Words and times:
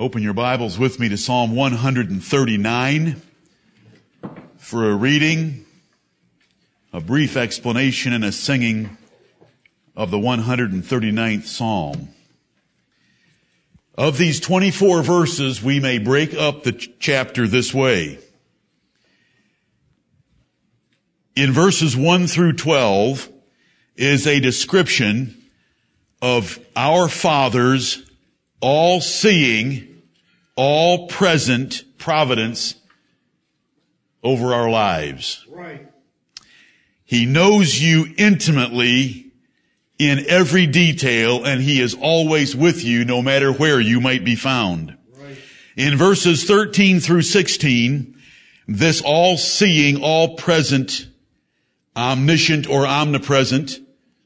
Open 0.00 0.22
your 0.22 0.32
Bibles 0.32 0.78
with 0.78 1.00
me 1.00 1.08
to 1.08 1.16
Psalm 1.16 1.56
139 1.56 3.20
for 4.56 4.88
a 4.88 4.94
reading, 4.94 5.66
a 6.92 7.00
brief 7.00 7.36
explanation, 7.36 8.12
and 8.12 8.24
a 8.24 8.30
singing 8.30 8.96
of 9.96 10.12
the 10.12 10.16
139th 10.16 11.46
Psalm. 11.46 12.10
Of 13.96 14.18
these 14.18 14.38
24 14.38 15.02
verses, 15.02 15.64
we 15.64 15.80
may 15.80 15.98
break 15.98 16.32
up 16.32 16.62
the 16.62 16.74
ch- 16.74 16.90
chapter 17.00 17.48
this 17.48 17.74
way. 17.74 18.20
In 21.34 21.50
verses 21.50 21.96
1 21.96 22.28
through 22.28 22.52
12 22.52 23.28
is 23.96 24.28
a 24.28 24.38
description 24.38 25.42
of 26.22 26.64
our 26.76 27.08
Father's 27.08 28.04
all-seeing, 28.60 29.87
all-present 30.58 31.84
providence 31.98 32.74
over 34.24 34.52
our 34.52 34.68
lives. 34.68 35.46
Right. 35.48 35.88
He 37.04 37.26
knows 37.26 37.80
you 37.80 38.12
intimately 38.18 39.30
in 40.00 40.24
every 40.26 40.66
detail 40.66 41.44
and 41.44 41.62
he 41.62 41.80
is 41.80 41.94
always 41.94 42.56
with 42.56 42.82
you 42.82 43.04
no 43.04 43.22
matter 43.22 43.52
where 43.52 43.80
you 43.80 44.00
might 44.00 44.24
be 44.24 44.34
found. 44.34 44.98
Right. 45.16 45.38
In 45.76 45.96
verses 45.96 46.42
13 46.42 46.98
through 46.98 47.22
16, 47.22 48.16
this 48.66 49.00
all-seeing, 49.00 50.02
all-present, 50.02 51.06
omniscient 51.96 52.68
or 52.68 52.84
omnipresent 52.84 53.78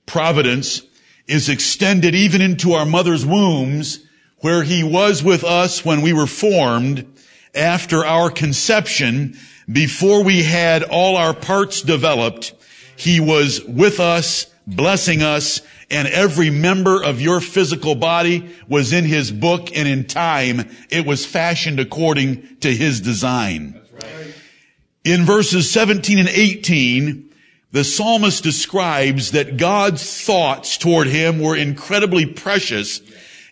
providence 0.07 0.81
is 1.27 1.51
extended 1.51 2.15
even 2.15 2.41
into 2.41 2.73
our 2.73 2.87
mother's 2.87 3.27
wombs 3.27 4.07
where 4.43 4.63
he 4.63 4.83
was 4.85 5.23
with 5.23 5.45
us 5.45 5.85
when 5.85 6.03
we 6.03 6.13
were 6.13 6.27
formed 6.27 7.07
after 7.55 8.05
our 8.05 8.31
conception 8.31 9.37
before 9.71 10.23
we 10.23 10.43
had 10.43 10.83
all 10.83 11.17
our 11.17 11.33
parts 11.33 11.81
developed. 11.81 12.53
He 12.97 13.21
was 13.21 13.65
with 13.65 14.01
us, 14.01 14.47
blessing 14.67 15.23
us, 15.23 15.63
and 15.91 16.09
every 16.09 16.51
member 16.51 17.03
of 17.03 17.21
your 17.21 17.41
physical 17.41 17.95
body 17.95 18.51
was 18.69 18.93
in 18.93 19.05
his 19.05 19.31
book 19.31 19.77
and 19.77 19.87
in 19.87 20.07
time 20.07 20.69
it 20.91 21.07
was 21.07 21.25
fashioned 21.25 21.79
according 21.79 22.57
to 22.59 22.75
his 22.75 23.01
design. 23.01 23.81
Right. 23.93 24.35
In 25.05 25.25
verses 25.25 25.71
17 25.71 26.19
and 26.19 26.29
18, 26.29 27.31
the 27.71 27.85
psalmist 27.85 28.43
describes 28.43 29.31
that 29.31 29.57
God's 29.57 30.25
thoughts 30.25 30.77
toward 30.77 31.07
him 31.07 31.41
were 31.41 31.57
incredibly 31.57 32.27
precious 32.27 33.01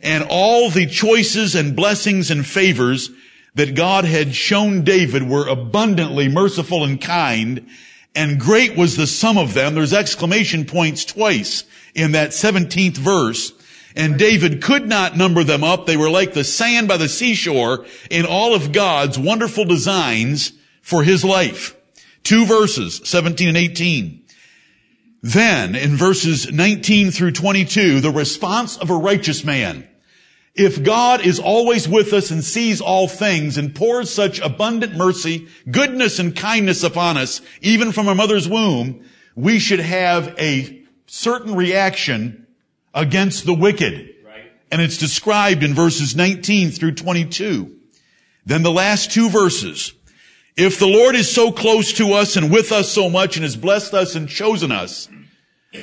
and 0.03 0.25
all 0.29 0.70
the 0.70 0.87
choices 0.87 1.55
and 1.55 1.77
blessings 1.77 2.31
and 2.31 2.47
favors 2.47 3.11
that 3.55 3.75
God 3.75 4.05
had 4.05 4.34
shown 4.34 4.84
David 4.84 5.29
were 5.29 5.48
abundantly 5.48 6.29
merciful 6.29 6.84
and 6.84 7.01
kind 7.01 7.67
and 8.15 8.41
great 8.41 8.77
was 8.77 8.97
the 8.97 9.06
sum 9.06 9.39
of 9.39 9.55
them. 9.55 9.75
There's 9.75 9.93
exclamation 9.93 10.65
points 10.65 11.05
twice 11.05 11.65
in 11.95 12.12
that 12.12 12.31
17th 12.31 12.97
verse. 12.97 13.53
And 13.97 14.19
David 14.19 14.62
could 14.62 14.89
not 14.89 15.17
number 15.17 15.43
them 15.45 15.65
up. 15.65 15.87
They 15.87 15.97
were 15.97 16.11
like 16.11 16.33
the 16.33 16.45
sand 16.45 16.89
by 16.89 16.97
the 16.97 17.09
seashore 17.09 17.87
in 18.09 18.25
all 18.25 18.55
of 18.55 18.73
God's 18.73 19.19
wonderful 19.19 19.65
designs 19.65 20.53
for 20.83 21.03
his 21.03 21.25
life. 21.25 21.77
Two 22.23 22.47
verses, 22.47 23.01
17 23.05 23.48
and 23.48 23.56
18. 23.56 24.25
Then 25.23 25.75
in 25.75 25.97
verses 25.97 26.51
19 26.51 27.11
through 27.11 27.33
22, 27.33 28.01
the 28.01 28.11
response 28.11 28.77
of 28.77 28.91
a 28.91 28.97
righteous 28.97 29.45
man. 29.45 29.87
If 30.55 30.83
God 30.83 31.25
is 31.25 31.39
always 31.39 31.89
with 31.89 32.12
us 32.12 32.31
and 32.31 32.43
sees 32.43 32.81
all 32.81 33.06
things 33.06 33.56
and 33.56 33.75
pours 33.75 34.12
such 34.12 34.41
abundant 34.41 34.97
mercy, 34.97 35.47
goodness 35.70 36.19
and 36.19 36.34
kindness 36.34 36.83
upon 36.83 37.17
us, 37.17 37.41
even 37.61 37.93
from 37.93 38.09
our 38.09 38.15
mother's 38.15 38.48
womb, 38.48 39.05
we 39.37 39.59
should 39.59 39.81
have 39.81 40.34
a 40.38 40.83
certain 41.06 41.55
reaction 41.55 42.47
against 42.93 43.47
the 43.47 43.55
wicked. 43.55 44.15
Right. 44.25 44.53
And 44.72 44.83
it's 44.83 44.99
described 44.99 45.62
in 45.62 45.72
verses 45.72 46.16
19 46.16 46.72
through 46.72 46.94
22. 46.94 47.77
Then 48.44 48.62
the 48.62 48.72
last 48.72 49.12
two 49.12 49.28
verses. 49.31 49.93
If 50.56 50.78
the 50.78 50.88
Lord 50.88 51.15
is 51.15 51.32
so 51.32 51.53
close 51.53 51.93
to 51.94 52.12
us 52.12 52.37
and 52.37 52.50
with 52.50 52.72
us 52.72 52.91
so 52.91 53.09
much 53.09 53.37
and 53.37 53.44
has 53.44 53.56
blessed 53.56 53.94
us 53.94 54.17
and 54.17 54.28
chosen 54.28 54.72
us 54.72 55.09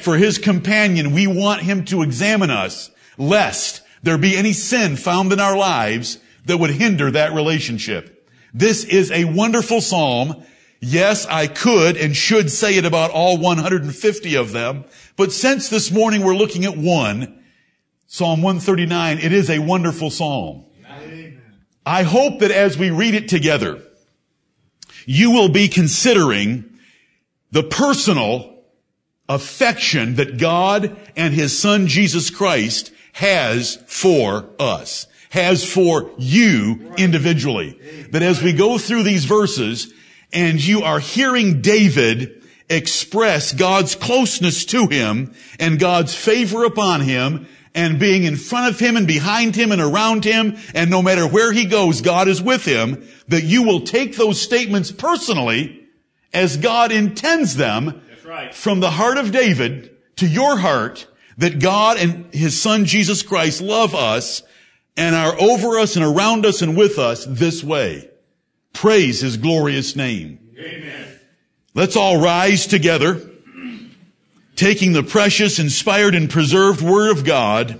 for 0.01 0.17
his 0.17 0.37
companion, 0.37 1.13
we 1.13 1.25
want 1.25 1.61
him 1.61 1.85
to 1.85 2.03
examine 2.03 2.51
us 2.51 2.91
lest 3.17 3.81
there 4.03 4.17
be 4.17 4.35
any 4.35 4.53
sin 4.53 4.95
found 4.95 5.31
in 5.33 5.39
our 5.39 5.57
lives 5.57 6.19
that 6.45 6.57
would 6.57 6.71
hinder 6.71 7.11
that 7.11 7.33
relationship. 7.33 8.29
This 8.53 8.83
is 8.83 9.11
a 9.11 9.25
wonderful 9.25 9.81
psalm. 9.81 10.43
Yes, 10.79 11.25
I 11.25 11.47
could 11.47 11.97
and 11.97 12.15
should 12.15 12.51
say 12.51 12.75
it 12.75 12.85
about 12.85 13.11
all 13.11 13.37
150 13.37 14.35
of 14.35 14.51
them, 14.51 14.85
but 15.15 15.31
since 15.31 15.69
this 15.69 15.91
morning 15.91 16.23
we're 16.23 16.35
looking 16.35 16.65
at 16.65 16.77
one, 16.77 17.43
Psalm 18.09 18.41
139, 18.41 19.19
it 19.19 19.33
is 19.33 19.49
a 19.49 19.59
wonderful 19.59 20.09
psalm. 20.09 20.63
Amen. 20.89 21.41
I 21.85 22.03
hope 22.03 22.39
that 22.39 22.51
as 22.51 22.77
we 22.77 22.89
read 22.89 23.15
it 23.15 23.27
together, 23.27 23.81
you 25.05 25.31
will 25.31 25.49
be 25.49 25.67
considering 25.67 26.79
the 27.51 27.63
personal 27.63 28.63
affection 29.27 30.15
that 30.15 30.37
God 30.37 30.95
and 31.17 31.33
His 31.33 31.57
Son 31.57 31.87
Jesus 31.87 32.29
Christ 32.29 32.93
has 33.17 33.83
for 33.87 34.47
us, 34.59 35.07
has 35.31 35.67
for 35.67 36.11
you 36.19 36.93
individually. 36.97 38.07
That 38.11 38.21
as 38.21 38.43
we 38.43 38.53
go 38.53 38.77
through 38.77 39.01
these 39.01 39.25
verses 39.25 39.91
and 40.31 40.63
you 40.63 40.83
are 40.83 40.99
hearing 40.99 41.63
David 41.63 42.43
express 42.69 43.53
God's 43.53 43.95
closeness 43.95 44.65
to 44.65 44.85
him 44.85 45.33
and 45.59 45.79
God's 45.79 46.13
favor 46.13 46.63
upon 46.63 47.01
him 47.01 47.47
and 47.73 47.97
being 47.97 48.23
in 48.23 48.35
front 48.35 48.71
of 48.71 48.79
him 48.79 48.95
and 48.95 49.07
behind 49.07 49.55
him 49.55 49.71
and 49.71 49.81
around 49.81 50.23
him 50.23 50.55
and 50.75 50.91
no 50.91 51.01
matter 51.01 51.27
where 51.27 51.51
he 51.51 51.65
goes, 51.65 52.01
God 52.01 52.27
is 52.27 52.39
with 52.39 52.65
him, 52.65 53.03
that 53.29 53.43
you 53.43 53.63
will 53.63 53.81
take 53.81 54.15
those 54.15 54.39
statements 54.39 54.91
personally 54.91 55.87
as 56.35 56.55
God 56.57 56.91
intends 56.91 57.55
them 57.55 57.99
right. 58.23 58.53
from 58.53 58.79
the 58.79 58.91
heart 58.91 59.17
of 59.17 59.31
David 59.31 59.89
to 60.17 60.27
your 60.27 60.59
heart 60.59 61.07
that 61.37 61.59
God 61.59 61.97
and 61.97 62.33
His 62.33 62.59
Son 62.59 62.85
Jesus 62.85 63.23
Christ 63.23 63.61
love 63.61 63.93
us 63.95 64.43
and 64.95 65.15
are 65.15 65.39
over 65.39 65.77
us 65.77 65.95
and 65.95 66.03
around 66.05 66.45
us 66.45 66.61
and 66.61 66.75
with 66.75 66.97
us 66.97 67.25
this 67.25 67.63
way. 67.63 68.09
Praise 68.73 69.21
His 69.21 69.37
glorious 69.37 69.95
name. 69.95 70.39
Amen. 70.57 71.19
Let's 71.73 71.95
all 71.95 72.19
rise 72.19 72.65
together, 72.65 73.21
taking 74.55 74.93
the 74.93 75.03
precious, 75.03 75.59
inspired, 75.59 76.15
and 76.15 76.29
preserved 76.29 76.81
Word 76.81 77.11
of 77.11 77.23
God 77.23 77.79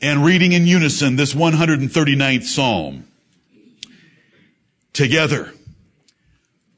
and 0.00 0.24
reading 0.24 0.52
in 0.52 0.66
unison 0.66 1.16
this 1.16 1.34
139th 1.34 2.44
Psalm. 2.44 3.08
Together. 4.92 5.52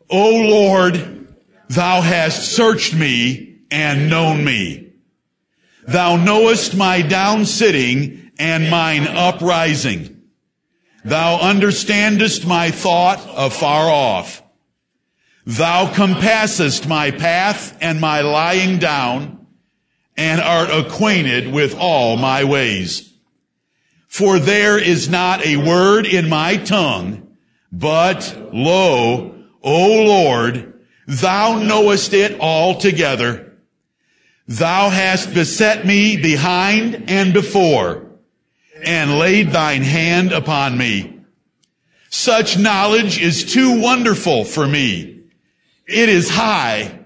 O 0.09 0.31
Lord, 0.43 1.21
Thou 1.71 2.01
hast 2.01 2.51
searched 2.51 2.95
me 2.95 3.59
and 3.71 4.11
known 4.11 4.45
me. 4.45 4.90
Thou 5.87 6.17
knowest 6.17 6.77
my 6.77 7.03
down 7.03 7.47
sitting 7.47 8.33
and 8.39 8.71
mine 8.71 9.07
uprising. 9.07 10.23
Thou 11.05 11.39
understandest 11.41 12.47
my 12.47 12.71
thought 12.71 13.27
afar 13.35 13.89
off. 13.91 14.43
Thou 15.47 15.93
compassest 15.93 16.87
my 16.87 17.11
path 17.11 17.77
and 17.81 18.01
my 18.01 18.21
lying 18.21 18.79
down, 18.79 19.47
and 20.17 20.41
art 20.41 20.69
acquainted 20.71 21.51
with 21.51 21.75
all 21.79 22.17
my 22.17 22.45
ways. 22.45 23.13
For 24.07 24.39
there 24.39 24.79
is 24.79 25.09
not 25.09 25.45
a 25.47 25.57
word 25.57 26.05
in 26.07 26.29
my 26.29 26.57
tongue, 26.57 27.37
but 27.73 28.51
lo, 28.53 29.35
O 29.63 30.05
Lord, 30.05 30.83
thou 31.07 31.59
knowest 31.59 32.13
it 32.13 32.39
altogether. 32.41 33.50
Thou 34.51 34.89
hast 34.89 35.33
beset 35.33 35.87
me 35.87 36.17
behind 36.17 37.09
and 37.09 37.33
before, 37.33 38.05
and 38.83 39.17
laid 39.17 39.53
thine 39.53 39.83
hand 39.83 40.33
upon 40.33 40.77
me. 40.77 41.21
Such 42.09 42.59
knowledge 42.59 43.21
is 43.21 43.53
too 43.53 43.81
wonderful 43.81 44.45
for 44.45 44.67
me. 44.67 45.21
It 45.87 46.09
is 46.09 46.31
high. 46.31 46.99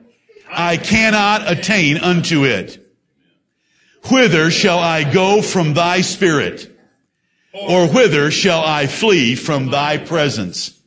I 0.50 0.78
cannot 0.78 1.42
attain 1.46 1.98
unto 1.98 2.46
it. 2.46 2.80
Whither 4.10 4.50
shall 4.50 4.78
I 4.78 5.04
go 5.04 5.42
from 5.42 5.74
thy 5.74 6.00
spirit? 6.00 6.74
Or 7.52 7.86
whither 7.88 8.30
shall 8.30 8.64
I 8.64 8.86
flee 8.86 9.34
from 9.34 9.70
thy 9.70 9.98
presence? 9.98 10.80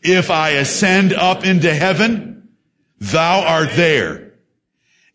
If 0.00 0.30
I 0.30 0.50
ascend 0.52 1.12
up 1.12 1.44
into 1.44 1.74
heaven, 1.74 2.48
thou 3.00 3.42
art 3.42 3.72
there. 3.74 4.27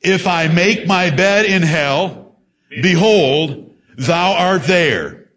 If 0.04 0.28
I 0.28 0.50
make 0.50 0.86
my 0.86 1.10
bed 1.10 1.46
in 1.46 1.62
hell, 1.62 2.36
behold, 2.70 3.74
thou 3.98 4.34
art 4.34 4.64
there. 4.64 5.30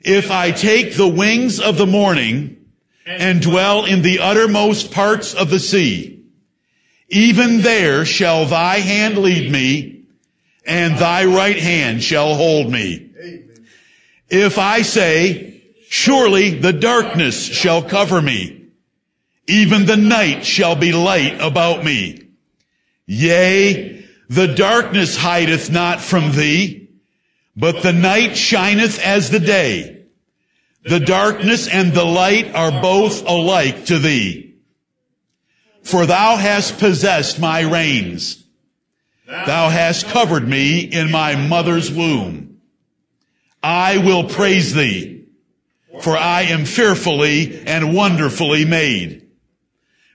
If 0.00 0.30
I 0.30 0.50
take 0.50 0.96
the 0.96 1.08
wings 1.08 1.60
of 1.60 1.78
the 1.78 1.86
morning 1.86 2.66
and 3.06 3.40
dwell 3.40 3.84
in 3.84 4.02
the 4.02 4.18
uttermost 4.18 4.90
parts 4.90 5.32
of 5.32 5.48
the 5.48 5.60
sea, 5.60 6.24
even 7.08 7.60
there 7.60 8.04
shall 8.04 8.46
thy 8.46 8.78
hand 8.78 9.18
lead 9.18 9.50
me 9.50 10.06
and 10.66 10.98
thy 10.98 11.24
right 11.24 11.58
hand 11.58 12.02
shall 12.02 12.34
hold 12.34 12.72
me. 12.72 13.10
If 14.28 14.58
I 14.58 14.82
say, 14.82 15.62
surely 15.88 16.50
the 16.50 16.72
darkness 16.72 17.44
shall 17.44 17.82
cover 17.82 18.20
me, 18.20 18.66
even 19.46 19.86
the 19.86 19.96
night 19.96 20.44
shall 20.44 20.74
be 20.74 20.92
light 20.92 21.40
about 21.40 21.84
me. 21.84 22.23
Yea, 23.06 24.04
the 24.28 24.48
darkness 24.48 25.16
hideth 25.16 25.70
not 25.70 26.00
from 26.00 26.32
thee, 26.32 26.88
but 27.56 27.82
the 27.82 27.92
night 27.92 28.36
shineth 28.36 28.98
as 29.00 29.30
the 29.30 29.40
day. 29.40 30.04
The 30.84 31.00
darkness 31.00 31.68
and 31.68 31.92
the 31.92 32.04
light 32.04 32.54
are 32.54 32.82
both 32.82 33.26
alike 33.26 33.86
to 33.86 33.98
thee. 33.98 34.56
For 35.82 36.06
thou 36.06 36.36
hast 36.36 36.78
possessed 36.78 37.38
my 37.38 37.60
reins. 37.60 38.44
Thou 39.26 39.70
hast 39.70 40.06
covered 40.06 40.46
me 40.46 40.80
in 40.80 41.10
my 41.10 41.36
mother's 41.36 41.90
womb. 41.90 42.60
I 43.62 43.98
will 43.98 44.24
praise 44.24 44.74
thee, 44.74 45.24
for 46.00 46.16
I 46.16 46.42
am 46.42 46.66
fearfully 46.66 47.62
and 47.66 47.94
wonderfully 47.94 48.66
made. 48.66 49.26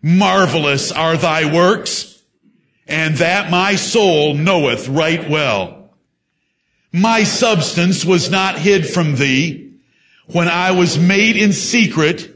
Marvelous 0.03 0.91
are 0.91 1.17
thy 1.17 1.51
works, 1.51 2.18
and 2.89 3.15
that 3.17 3.51
my 3.51 3.75
soul 3.75 4.33
knoweth 4.33 4.89
right 4.89 5.29
well. 5.29 5.91
My 6.91 7.23
substance 7.23 8.03
was 8.03 8.31
not 8.31 8.57
hid 8.57 8.89
from 8.89 9.15
thee 9.15 9.75
when 10.25 10.47
I 10.47 10.71
was 10.71 10.97
made 10.97 11.37
in 11.37 11.53
secret 11.53 12.35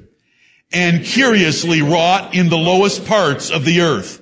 and 0.71 1.03
curiously 1.03 1.81
wrought 1.81 2.35
in 2.35 2.49
the 2.49 2.57
lowest 2.57 3.05
parts 3.05 3.49
of 3.49 3.65
the 3.65 3.81
earth. 3.81 4.21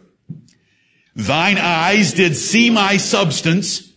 Thine 1.16 1.58
eyes 1.58 2.14
did 2.14 2.38
see 2.38 2.70
my 2.70 2.96
substance, 2.96 3.92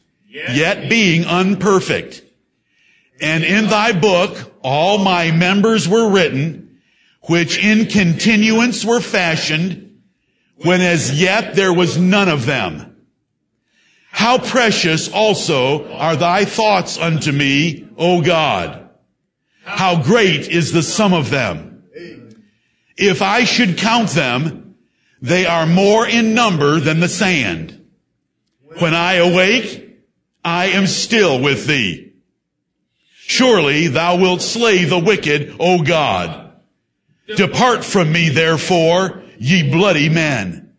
yet 0.56 0.90
being 0.90 1.24
unperfect. 1.24 2.22
And 3.20 3.44
in 3.44 3.68
thy 3.68 3.92
book 3.92 4.52
all 4.60 4.98
my 4.98 5.30
members 5.30 5.88
were 5.88 6.10
written, 6.10 6.80
which 7.22 7.62
in 7.62 7.86
continuance 7.86 8.84
were 8.84 9.00
fashioned, 9.00 9.83
when 10.64 10.80
as 10.80 11.20
yet 11.20 11.54
there 11.54 11.72
was 11.72 11.98
none 11.98 12.28
of 12.28 12.46
them. 12.46 12.96
How 14.10 14.38
precious 14.38 15.08
also 15.12 15.92
are 15.92 16.16
thy 16.16 16.44
thoughts 16.44 16.98
unto 16.98 17.32
me, 17.32 17.88
O 17.96 18.22
God. 18.22 18.88
How 19.64 20.02
great 20.02 20.48
is 20.48 20.72
the 20.72 20.82
sum 20.82 21.12
of 21.12 21.30
them. 21.30 21.84
If 22.96 23.22
I 23.22 23.44
should 23.44 23.76
count 23.76 24.10
them, 24.10 24.76
they 25.20 25.46
are 25.46 25.66
more 25.66 26.06
in 26.06 26.34
number 26.34 26.78
than 26.80 27.00
the 27.00 27.08
sand. 27.08 27.84
When 28.78 28.94
I 28.94 29.14
awake, 29.14 29.98
I 30.44 30.66
am 30.66 30.86
still 30.86 31.40
with 31.40 31.66
thee. 31.66 32.12
Surely 33.16 33.88
thou 33.88 34.16
wilt 34.16 34.42
slay 34.42 34.84
the 34.84 34.98
wicked, 34.98 35.56
O 35.58 35.82
God. 35.82 36.52
Depart 37.36 37.84
from 37.84 38.12
me, 38.12 38.28
therefore, 38.28 39.23
ye 39.44 39.70
bloody 39.70 40.08
men. 40.08 40.74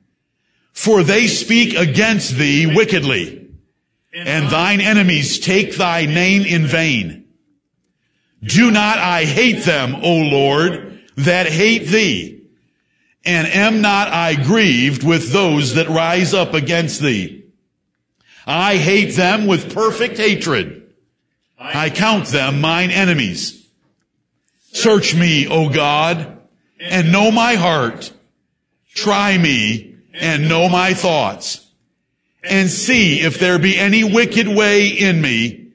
For 0.73 1.03
they 1.03 1.27
speak 1.27 1.75
against 1.75 2.35
thee 2.35 2.65
wickedly, 2.65 3.49
and 4.13 4.49
thine 4.49 4.81
enemies 4.81 5.39
take 5.39 5.75
thy 5.75 6.05
name 6.05 6.43
in 6.43 6.65
vain. 6.65 7.27
Do 8.43 8.71
not 8.71 8.97
I 8.97 9.25
hate 9.25 9.63
them, 9.63 9.95
O 10.03 10.15
Lord, 10.17 11.01
that 11.15 11.47
hate 11.47 11.87
thee 11.87 12.35
and 13.25 13.47
am 13.47 13.81
not 13.81 14.07
I 14.09 14.35
grieved 14.35 15.03
with 15.03 15.31
those 15.33 15.73
that 15.73 15.89
rise 15.89 16.33
up 16.33 16.53
against 16.53 17.01
thee? 17.01 17.45
I 18.45 18.77
hate 18.77 19.15
them 19.15 19.47
with 19.47 19.73
perfect 19.73 20.17
hatred. 20.17 20.93
I 21.57 21.89
count 21.89 22.27
them 22.27 22.61
mine 22.61 22.91
enemies. 22.91 23.67
Search 24.73 25.15
me, 25.15 25.47
O 25.47 25.69
God, 25.69 26.39
and 26.79 27.11
know 27.11 27.31
my 27.31 27.55
heart. 27.55 28.11
Try 28.95 29.37
me 29.37 29.97
and 30.13 30.49
know 30.49 30.67
my 30.67 30.95
thoughts 30.95 31.69
and 32.43 32.69
see 32.69 33.21
if 33.21 33.37
there 33.37 33.59
be 33.59 33.77
any 33.77 34.03
wicked 34.03 34.47
way 34.47 34.87
in 34.87 35.21
me 35.21 35.73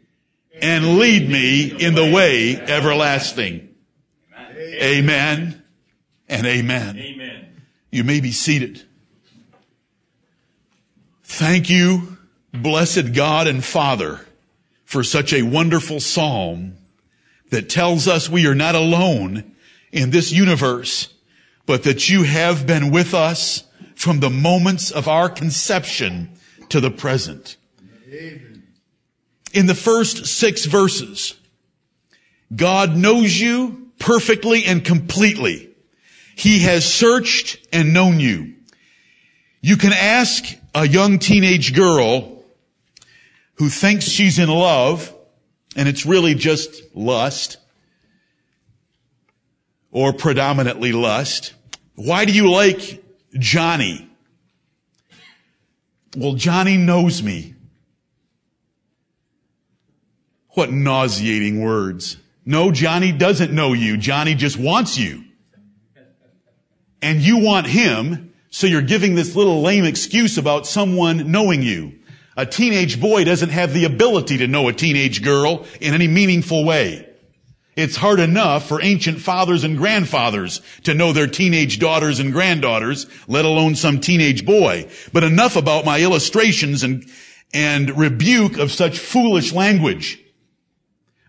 and 0.61 0.99
lead 0.99 1.28
me 1.28 1.69
in 1.69 1.94
the 1.94 2.11
way 2.11 2.56
everlasting. 2.56 3.69
Amen 4.58 5.62
and 6.28 6.46
amen. 6.46 6.99
amen. 6.99 7.62
You 7.90 8.05
may 8.05 8.20
be 8.20 8.32
seated. 8.32 8.82
Thank 11.25 11.70
you, 11.70 12.19
blessed 12.52 13.12
God 13.12 13.46
and 13.46 13.64
Father, 13.64 14.26
for 14.84 15.02
such 15.02 15.32
a 15.32 15.43
wonderful 15.43 16.00
psalm 16.00 16.76
that 17.50 17.69
tells 17.69 18.08
us 18.08 18.28
we 18.28 18.46
are 18.46 18.55
not 18.55 18.75
alone 18.75 19.55
in 19.93 20.11
this 20.11 20.32
universe, 20.32 21.10
but 21.70 21.84
that 21.84 22.08
you 22.08 22.25
have 22.25 22.67
been 22.67 22.90
with 22.90 23.14
us 23.14 23.62
from 23.94 24.19
the 24.19 24.28
moments 24.28 24.90
of 24.90 25.06
our 25.06 25.28
conception 25.28 26.28
to 26.69 26.81
the 26.81 26.90
present. 26.90 27.56
In 29.52 29.67
the 29.67 29.76
first 29.76 30.26
six 30.26 30.64
verses, 30.64 31.38
God 32.56 32.96
knows 32.96 33.40
you 33.40 33.93
perfectly 34.00 34.64
and 34.64 34.84
completely. 34.84 35.70
He 36.34 36.58
has 36.62 36.93
searched 36.93 37.64
and 37.73 37.94
known 37.94 38.19
you. 38.19 38.56
You 39.61 39.76
can 39.76 39.93
ask 39.93 40.44
a 40.75 40.88
young 40.88 41.20
teenage 41.20 41.73
girl 41.73 42.43
who 43.58 43.69
thinks 43.69 44.06
she's 44.06 44.40
in 44.40 44.49
love 44.49 45.14
and 45.76 45.88
it's 45.88 46.05
really 46.05 46.34
just 46.34 46.82
lust 46.96 47.58
or 49.93 50.12
predominantly 50.12 50.90
lust. 50.90 51.55
Why 52.02 52.25
do 52.25 52.32
you 52.32 52.50
like 52.50 53.05
Johnny? 53.38 54.08
Well, 56.17 56.32
Johnny 56.32 56.79
knows 56.79 57.23
me. 57.23 57.55
What 60.55 60.73
nauseating 60.73 61.61
words. 61.61 62.17
No, 62.47 62.73
Johnny 62.73 63.12
doesn't 63.12 63.52
know 63.52 63.75
you. 63.75 63.99
Johnny 63.99 64.35
just 64.35 64.59
wants 64.59 64.97
you 64.97 65.25
and 67.02 67.21
you 67.21 67.37
want 67.37 67.66
him, 67.66 68.33
so 68.49 68.66
you're 68.66 68.80
giving 68.80 69.14
this 69.14 69.37
little 69.37 69.61
lame 69.61 69.85
excuse 69.85 70.38
about 70.38 70.66
someone 70.66 71.30
knowing 71.30 71.61
you. 71.61 71.99
A 72.35 72.47
teenage 72.47 72.99
boy 72.99 73.25
doesn't 73.25 73.50
have 73.50 73.75
the 73.75 73.85
ability 73.85 74.38
to 74.38 74.47
know 74.47 74.69
a 74.69 74.73
teenage 74.73 75.23
girl 75.23 75.66
in 75.83 75.92
any 75.92 76.09
meaningful 76.09 76.64
way. 76.64 77.10
It's 77.80 77.96
hard 77.96 78.20
enough 78.20 78.68
for 78.68 78.82
ancient 78.82 79.20
fathers 79.20 79.64
and 79.64 79.78
grandfathers 79.78 80.60
to 80.84 80.94
know 80.94 81.12
their 81.12 81.26
teenage 81.26 81.78
daughters 81.78 82.20
and 82.20 82.32
granddaughters, 82.32 83.06
let 83.26 83.44
alone 83.44 83.75
some 83.75 84.00
teenage 84.00 84.44
boy. 84.44 84.88
But 85.12 85.25
enough 85.25 85.56
about 85.56 85.84
my 85.84 86.00
illustrations 86.00 86.82
and, 86.82 87.08
and 87.54 87.99
rebuke 87.99 88.58
of 88.58 88.70
such 88.70 88.99
foolish 88.99 89.52
language. 89.52 90.18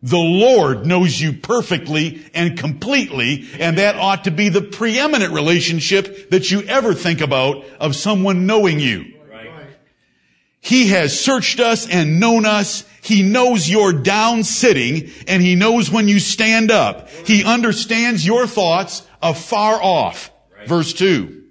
The 0.03 0.17
Lord 0.17 0.86
knows 0.86 1.22
you 1.22 1.34
perfectly 1.34 2.25
and 2.34 2.58
completely, 2.58 3.48
and 3.60 3.77
that 3.77 3.96
ought 3.96 4.24
to 4.24 4.31
be 4.31 4.50
the 4.50 4.62
preeminent 4.62 5.31
relationship 5.31 6.31
that 6.31 6.50
you 6.50 6.63
ever 6.63 6.93
think 6.93 7.22
about 7.22 7.63
of 7.79 7.96
someone 7.96 8.46
knowing 8.46 8.79
you. 8.79 9.05
He 10.60 10.89
has 10.89 11.20
searched 11.20 11.60
us 11.60 11.89
and 11.89 12.20
known 12.20 12.46
us. 12.46 12.84
He 13.01 13.24
knows 13.24 13.70
you're 13.70 13.93
down 13.93 14.43
sitting 14.43 15.10
and 15.27 15.41
he 15.41 15.55
knows 15.55 15.91
when 15.91 16.08
you 16.08 16.20
stand 16.20 16.72
up. 16.72 17.10
He 17.10 17.43
understands 17.43 18.25
your 18.25 18.48
thoughts 18.48 19.05
afar 19.22 19.81
off. 19.81 20.31
Verse 20.65 20.93
two. 20.93 21.43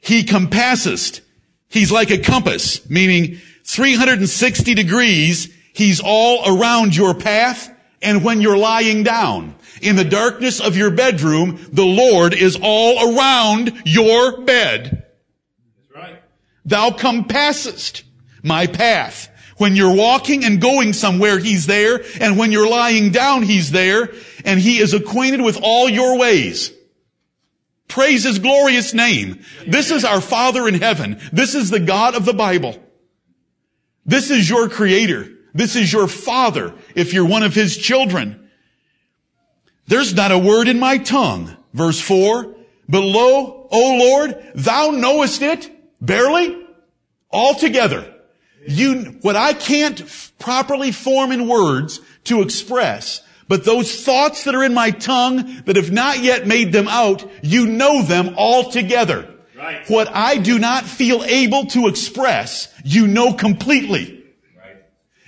He 0.00 0.24
compassest. 0.24 1.20
He's 1.68 1.92
like 1.92 2.10
a 2.10 2.18
compass, 2.18 2.88
meaning 2.88 3.40
360 3.64 4.74
degrees 4.74 5.54
He's 5.74 6.00
all 6.00 6.56
around 6.56 6.94
your 6.94 7.14
path 7.14 7.68
and 8.00 8.22
when 8.24 8.40
you're 8.40 8.56
lying 8.56 9.02
down. 9.02 9.56
In 9.82 9.96
the 9.96 10.04
darkness 10.04 10.60
of 10.60 10.76
your 10.76 10.92
bedroom, 10.92 11.58
the 11.72 11.84
Lord 11.84 12.32
is 12.32 12.56
all 12.62 13.18
around 13.18 13.82
your 13.84 14.42
bed. 14.42 15.04
That's 15.92 15.94
right. 15.96 16.22
Thou 16.64 16.92
compassest 16.92 18.04
my 18.44 18.68
path. 18.68 19.28
When 19.56 19.76
you're 19.76 19.94
walking 19.94 20.44
and 20.44 20.60
going 20.60 20.92
somewhere, 20.92 21.38
He's 21.38 21.66
there. 21.66 22.02
And 22.20 22.38
when 22.38 22.52
you're 22.52 22.68
lying 22.68 23.10
down, 23.10 23.42
He's 23.42 23.70
there. 23.70 24.12
And 24.44 24.60
He 24.60 24.78
is 24.78 24.94
acquainted 24.94 25.40
with 25.40 25.60
all 25.62 25.88
your 25.88 26.18
ways. 26.18 26.72
Praise 27.88 28.24
His 28.24 28.38
glorious 28.38 28.94
name. 28.94 29.44
This 29.66 29.90
is 29.90 30.04
our 30.04 30.20
Father 30.20 30.66
in 30.66 30.74
heaven. 30.74 31.20
This 31.32 31.54
is 31.54 31.70
the 31.70 31.80
God 31.80 32.14
of 32.14 32.24
the 32.24 32.34
Bible. 32.34 32.78
This 34.04 34.30
is 34.30 34.48
your 34.48 34.68
Creator. 34.68 35.30
This 35.54 35.76
is 35.76 35.92
your 35.92 36.08
father 36.08 36.74
if 36.96 37.14
you're 37.14 37.26
one 37.26 37.44
of 37.44 37.54
his 37.54 37.76
children. 37.76 38.50
There's 39.86 40.12
not 40.12 40.32
a 40.32 40.38
word 40.38 40.66
in 40.66 40.80
my 40.80 40.98
tongue. 40.98 41.56
Verse 41.72 42.00
four. 42.00 42.56
But 42.88 43.00
lo, 43.02 43.68
O 43.70 43.96
Lord, 43.98 44.52
thou 44.54 44.90
knowest 44.90 45.40
it 45.40 45.70
barely 46.00 46.66
altogether. 47.30 48.13
You, 48.66 49.18
what 49.22 49.36
I 49.36 49.52
can't 49.52 50.00
f- 50.00 50.32
properly 50.38 50.92
form 50.92 51.32
in 51.32 51.48
words 51.48 52.00
to 52.24 52.42
express, 52.42 53.22
but 53.48 53.64
those 53.64 54.04
thoughts 54.04 54.44
that 54.44 54.54
are 54.54 54.64
in 54.64 54.74
my 54.74 54.90
tongue 54.90 55.62
that 55.64 55.76
have 55.76 55.92
not 55.92 56.20
yet 56.20 56.46
made 56.46 56.72
them 56.72 56.88
out, 56.88 57.28
you 57.42 57.66
know 57.66 58.02
them 58.02 58.34
altogether. 58.36 59.28
Right. 59.56 59.88
What 59.88 60.08
I 60.08 60.38
do 60.38 60.58
not 60.58 60.84
feel 60.84 61.22
able 61.24 61.66
to 61.66 61.88
express, 61.88 62.72
you 62.84 63.06
know 63.06 63.32
completely. 63.32 64.24
Right. 64.56 64.76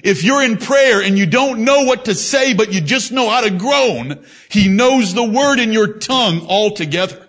If 0.03 0.25
you're 0.25 0.43
in 0.43 0.57
prayer 0.57 1.03
and 1.03 1.19
you 1.19 1.27
don't 1.27 1.65
know 1.65 1.85
what 1.85 2.07
to 2.07 2.15
say, 2.15 2.55
but 2.55 2.73
you 2.73 2.81
just 2.81 3.13
know 3.13 3.29
how 3.29 3.43
to 3.43 3.51
groan, 3.51 4.25
He 4.51 4.69
knows 4.69 5.15
the 5.15 5.25
word 5.25 5.59
in 5.59 5.73
your 5.73 5.95
tongue 5.95 6.47
altogether. 6.47 7.27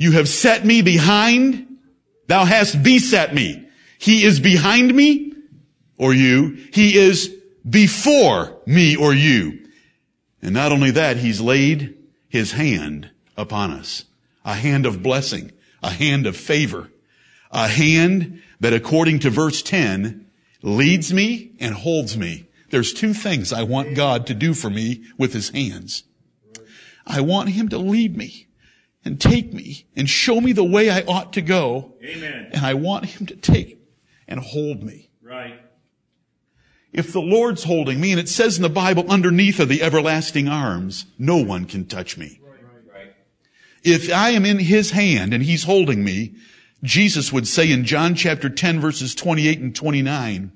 You 0.00 0.12
have 0.12 0.30
set 0.30 0.64
me 0.64 0.80
behind. 0.80 1.69
Thou 2.30 2.44
hast 2.44 2.84
beset 2.84 3.34
me. 3.34 3.66
He 3.98 4.22
is 4.22 4.38
behind 4.38 4.94
me 4.94 5.32
or 5.98 6.14
you. 6.14 6.64
He 6.72 6.96
is 6.96 7.28
before 7.68 8.56
me 8.66 8.94
or 8.94 9.12
you. 9.12 9.66
And 10.40 10.54
not 10.54 10.70
only 10.70 10.92
that, 10.92 11.16
he's 11.16 11.40
laid 11.40 11.98
his 12.28 12.52
hand 12.52 13.10
upon 13.36 13.72
us. 13.72 14.04
A 14.44 14.54
hand 14.54 14.86
of 14.86 15.02
blessing, 15.02 15.50
a 15.82 15.90
hand 15.90 16.24
of 16.24 16.36
favor, 16.36 16.92
a 17.50 17.66
hand 17.66 18.40
that 18.60 18.72
according 18.72 19.18
to 19.18 19.30
verse 19.30 19.60
10 19.60 20.24
leads 20.62 21.12
me 21.12 21.50
and 21.58 21.74
holds 21.74 22.16
me. 22.16 22.46
There's 22.70 22.92
two 22.92 23.12
things 23.12 23.52
I 23.52 23.64
want 23.64 23.96
God 23.96 24.28
to 24.28 24.34
do 24.34 24.54
for 24.54 24.70
me 24.70 25.02
with 25.18 25.32
his 25.32 25.48
hands. 25.48 26.04
I 27.04 27.22
want 27.22 27.48
him 27.48 27.68
to 27.70 27.78
lead 27.78 28.16
me 28.16 28.46
and 29.04 29.20
take 29.20 29.52
me 29.52 29.86
and 29.96 30.08
show 30.08 30.40
me 30.40 30.52
the 30.52 30.64
way 30.64 30.90
I 30.90 31.02
ought 31.02 31.32
to 31.34 31.42
go. 31.42 31.94
Amen. 32.02 32.50
And 32.52 32.64
I 32.64 32.74
want 32.74 33.06
him 33.06 33.26
to 33.26 33.36
take 33.36 33.78
and 34.28 34.40
hold 34.40 34.82
me. 34.82 35.10
Right. 35.22 35.60
If 36.92 37.12
the 37.12 37.20
Lord's 37.20 37.64
holding 37.64 38.00
me, 38.00 38.10
and 38.10 38.20
it 38.20 38.28
says 38.28 38.56
in 38.56 38.62
the 38.62 38.68
Bible, 38.68 39.04
underneath 39.08 39.60
are 39.60 39.64
the 39.64 39.82
everlasting 39.82 40.48
arms, 40.48 41.06
no 41.18 41.36
one 41.36 41.66
can 41.66 41.86
touch 41.86 42.18
me. 42.18 42.40
Right. 42.92 43.14
If 43.84 44.12
I 44.12 44.30
am 44.30 44.44
in 44.44 44.58
his 44.58 44.90
hand 44.90 45.32
and 45.32 45.42
he's 45.42 45.64
holding 45.64 46.02
me, 46.02 46.34
Jesus 46.82 47.32
would 47.32 47.46
say 47.46 47.70
in 47.70 47.84
John 47.84 48.14
chapter 48.14 48.48
10 48.48 48.80
verses 48.80 49.14
28 49.14 49.60
and 49.60 49.74
29, 49.74 50.52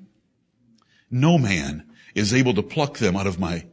no 1.09 1.37
man 1.37 1.87
is 2.13 2.33
able 2.33 2.53
to 2.53 2.63
pluck 2.63 2.97
them 2.97 3.15
out 3.15 3.27
of 3.27 3.39
my 3.39 3.65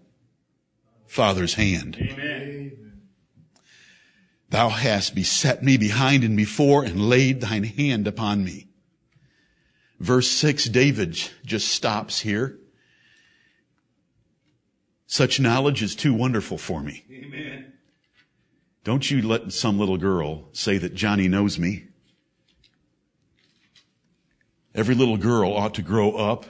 Father's 1.07 1.55
hand. 1.55 1.97
Amen. 2.01 2.82
Thou 4.53 4.69
hast 4.69 5.15
beset 5.15 5.63
me 5.63 5.79
behind 5.79 6.25
and 6.25 6.37
before 6.37 6.85
and 6.85 7.09
laid 7.09 7.41
thine 7.41 7.65
hand 7.65 8.07
upon 8.07 8.45
me. 8.45 8.69
Verse 9.99 10.29
6, 10.29 10.67
David 10.67 11.19
just 11.43 11.69
stops 11.69 12.21
here. 12.21 12.59
Such 15.07 15.41
knowledge 15.41 15.83
is 15.83 15.97
too 15.97 16.13
wonderful 16.13 16.59
for 16.59 16.83
me. 16.83 17.03
Amen. 17.11 17.73
Don't 18.85 19.11
you 19.11 19.23
let 19.23 19.55
some 19.55 19.79
little 19.79 19.97
girl 19.97 20.51
say 20.53 20.77
that 20.77 20.95
Johnny 20.95 21.29
knows 21.29 21.59
me. 21.59 21.87
Every 24.75 24.95
little 24.95 25.17
girl 25.17 25.55
ought 25.55 25.75
to 25.77 25.83
grow 25.83 26.13
up 26.13 26.45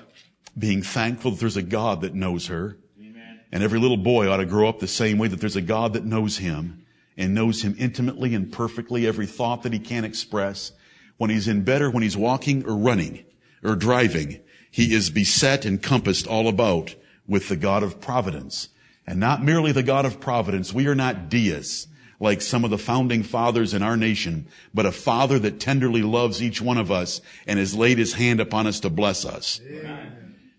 being 0.58 0.82
thankful 0.82 1.30
that 1.30 1.38
there's 1.38 1.56
a 1.56 1.62
God 1.62 2.00
that 2.00 2.14
knows 2.14 2.48
her. 2.48 2.78
Amen. 3.00 3.42
And 3.52 3.62
every 3.62 3.78
little 3.78 3.96
boy 3.96 4.28
ought 4.28 4.38
to 4.38 4.44
grow 4.44 4.68
up 4.68 4.80
the 4.80 4.88
same 4.88 5.18
way 5.18 5.28
that 5.28 5.38
there's 5.38 5.54
a 5.54 5.62
God 5.62 5.92
that 5.92 6.04
knows 6.04 6.38
him 6.38 6.81
and 7.16 7.34
knows 7.34 7.62
him 7.62 7.74
intimately 7.78 8.34
and 8.34 8.52
perfectly, 8.52 9.06
every 9.06 9.26
thought 9.26 9.62
that 9.62 9.72
he 9.72 9.78
can 9.78 10.04
express. 10.04 10.72
When 11.16 11.30
he's 11.30 11.48
in 11.48 11.62
bed 11.62 11.82
or 11.82 11.90
when 11.90 12.02
he's 12.02 12.16
walking 12.16 12.64
or 12.66 12.76
running 12.76 13.24
or 13.62 13.76
driving, 13.76 14.40
he 14.70 14.94
is 14.94 15.10
beset 15.10 15.64
and 15.64 15.82
compassed 15.82 16.26
all 16.26 16.48
about 16.48 16.94
with 17.26 17.48
the 17.48 17.56
God 17.56 17.82
of 17.82 18.00
providence. 18.00 18.68
And 19.06 19.20
not 19.20 19.42
merely 19.42 19.72
the 19.72 19.82
God 19.82 20.04
of 20.04 20.20
providence. 20.20 20.72
We 20.72 20.86
are 20.86 20.94
not 20.94 21.28
deists 21.28 21.88
like 22.18 22.40
some 22.40 22.64
of 22.64 22.70
the 22.70 22.78
founding 22.78 23.24
fathers 23.24 23.74
in 23.74 23.82
our 23.82 23.96
nation, 23.96 24.46
but 24.72 24.86
a 24.86 24.92
father 24.92 25.40
that 25.40 25.58
tenderly 25.58 26.02
loves 26.02 26.40
each 26.40 26.62
one 26.62 26.78
of 26.78 26.90
us 26.90 27.20
and 27.48 27.58
has 27.58 27.74
laid 27.74 27.98
his 27.98 28.14
hand 28.14 28.38
upon 28.38 28.66
us 28.66 28.78
to 28.80 28.90
bless 28.90 29.24
us. 29.24 29.60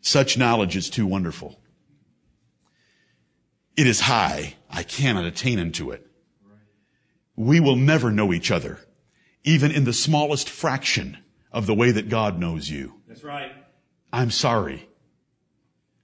Such 0.02 0.38
knowledge 0.38 0.76
is 0.76 0.90
too 0.90 1.08
wonderful. 1.08 1.58
It 3.78 3.88
is 3.88 4.02
high. 4.02 4.56
I 4.70 4.84
cannot 4.84 5.26
attain 5.26 5.58
unto 5.58 5.92
it. 5.92 6.06
We 7.36 7.60
will 7.60 7.76
never 7.76 8.12
know 8.12 8.34
each 8.34 8.52
other, 8.52 8.80
even 9.44 9.72
in 9.72 9.86
the 9.86 9.94
smallest 9.94 10.50
fraction 10.50 11.18
of 11.52 11.66
the 11.66 11.74
way 11.76 11.92
that 11.92 12.10
God 12.10 12.40
knows 12.40 12.70
you. 12.70 12.96
That's 13.08 13.24
right. 13.24 13.52
I'm 14.12 14.32
sorry. 14.32 14.88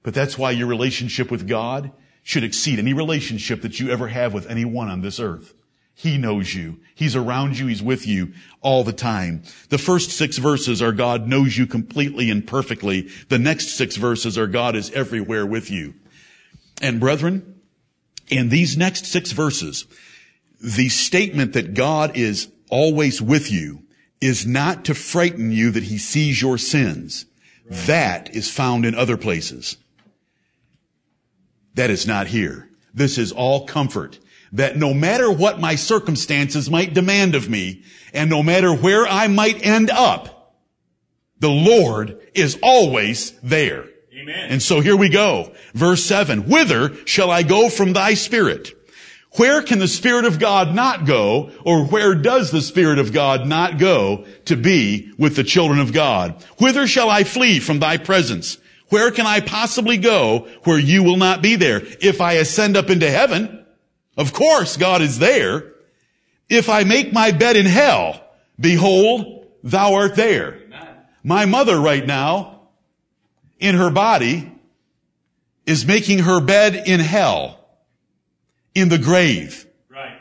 But 0.03 0.13
that's 0.13 0.37
why 0.37 0.51
your 0.51 0.67
relationship 0.67 1.29
with 1.29 1.47
God 1.47 1.91
should 2.23 2.43
exceed 2.43 2.79
any 2.79 2.93
relationship 2.93 3.61
that 3.61 3.79
you 3.79 3.89
ever 3.89 4.07
have 4.07 4.33
with 4.33 4.49
anyone 4.49 4.89
on 4.89 5.01
this 5.01 5.19
earth. 5.19 5.53
He 5.93 6.17
knows 6.17 6.55
you. 6.55 6.79
He's 6.95 7.15
around 7.15 7.59
you. 7.59 7.67
He's 7.67 7.83
with 7.83 8.07
you 8.07 8.33
all 8.61 8.85
the 8.85 8.93
time. 8.93 9.43
The 9.67 9.77
first 9.77 10.11
six 10.11 10.37
verses 10.37 10.81
are 10.81 10.93
God 10.93 11.27
knows 11.27 11.57
you 11.57 11.67
completely 11.67 12.29
and 12.29 12.47
perfectly. 12.47 13.09
The 13.27 13.39
next 13.39 13.75
six 13.75 13.97
verses 13.97 14.37
are 14.37 14.47
God 14.47 14.77
is 14.77 14.91
everywhere 14.91 15.45
with 15.45 15.69
you. 15.69 15.95
And 16.81 17.01
brethren, 17.01 17.59
in 18.29 18.47
these 18.47 18.77
next 18.77 19.07
six 19.07 19.33
verses, 19.33 19.85
the 20.61 20.89
statement 20.89 21.53
that 21.53 21.73
God 21.73 22.17
is 22.17 22.49
always 22.69 23.21
with 23.21 23.51
you 23.51 23.83
is 24.21 24.45
not 24.45 24.85
to 24.85 24.93
frighten 24.93 25.51
you 25.51 25.71
that 25.71 25.83
he 25.83 25.97
sees 25.97 26.41
your 26.41 26.57
sins. 26.57 27.25
That 27.69 28.35
is 28.35 28.49
found 28.49 28.85
in 28.85 28.95
other 28.95 29.15
places. 29.15 29.77
That 31.75 31.89
is 31.89 32.07
not 32.07 32.27
here. 32.27 32.69
This 32.93 33.17
is 33.17 33.31
all 33.31 33.65
comfort. 33.65 34.19
That 34.51 34.75
no 34.75 34.93
matter 34.93 35.31
what 35.31 35.59
my 35.59 35.75
circumstances 35.75 36.69
might 36.69 36.93
demand 36.93 37.35
of 37.35 37.49
me, 37.49 37.83
and 38.13 38.29
no 38.29 38.41
matter 38.41 38.73
where 38.73 39.07
I 39.07 39.27
might 39.27 39.65
end 39.65 39.91
up, 39.91 40.55
the 41.39 41.49
Lord 41.49 42.19
is 42.33 42.57
always 42.63 43.31
there. 43.41 43.85
Amen. 44.19 44.49
And 44.49 44.61
so 44.61 44.81
here 44.81 44.97
we 44.97 45.09
go. 45.09 45.53
Verse 45.73 46.03
7. 46.03 46.49
Whither 46.49 46.95
shall 47.05 47.29
I 47.29 47.43
go 47.43 47.69
from 47.69 47.93
thy 47.93 48.15
spirit? 48.15 48.73
Where 49.33 49.61
can 49.61 49.79
the 49.79 49.87
Spirit 49.87 50.25
of 50.25 50.39
God 50.39 50.73
not 50.73 51.05
go, 51.05 51.51
or 51.63 51.85
where 51.85 52.15
does 52.15 52.49
the 52.49 52.61
Spirit 52.61 52.97
of 52.97 53.13
God 53.13 53.45
not 53.45 53.77
go 53.77 54.25
to 54.45 54.57
be 54.57 55.11
with 55.17 55.35
the 55.35 55.43
children 55.43 55.79
of 55.79 55.93
God? 55.93 56.43
Whither 56.57 56.87
shall 56.87 57.09
I 57.09 57.23
flee 57.23 57.59
from 57.59 57.79
thy 57.79 57.97
presence? 57.97 58.57
Where 58.87 59.11
can 59.11 59.27
I 59.27 59.39
possibly 59.39 59.97
go 59.97 60.47
where 60.63 60.79
you 60.79 61.03
will 61.03 61.17
not 61.17 61.43
be 61.43 61.55
there? 61.55 61.81
If 62.01 62.21
I 62.21 62.33
ascend 62.33 62.75
up 62.75 62.89
into 62.89 63.09
heaven, 63.09 63.65
of 64.17 64.33
course 64.33 64.77
God 64.77 65.03
is 65.03 65.19
there. 65.19 65.73
If 66.49 66.67
I 66.67 66.83
make 66.83 67.13
my 67.13 67.31
bed 67.31 67.55
in 67.55 67.67
hell, 67.67 68.23
behold, 68.59 69.45
thou 69.63 69.93
art 69.93 70.15
there. 70.15 70.59
My 71.23 71.45
mother 71.45 71.79
right 71.79 72.05
now, 72.05 72.61
in 73.59 73.75
her 73.75 73.91
body, 73.91 74.51
is 75.67 75.85
making 75.85 76.19
her 76.19 76.41
bed 76.41 76.87
in 76.87 76.99
hell 76.99 77.58
in 78.75 78.89
the 78.89 78.97
grave. 78.97 79.65
Right. 79.89 80.17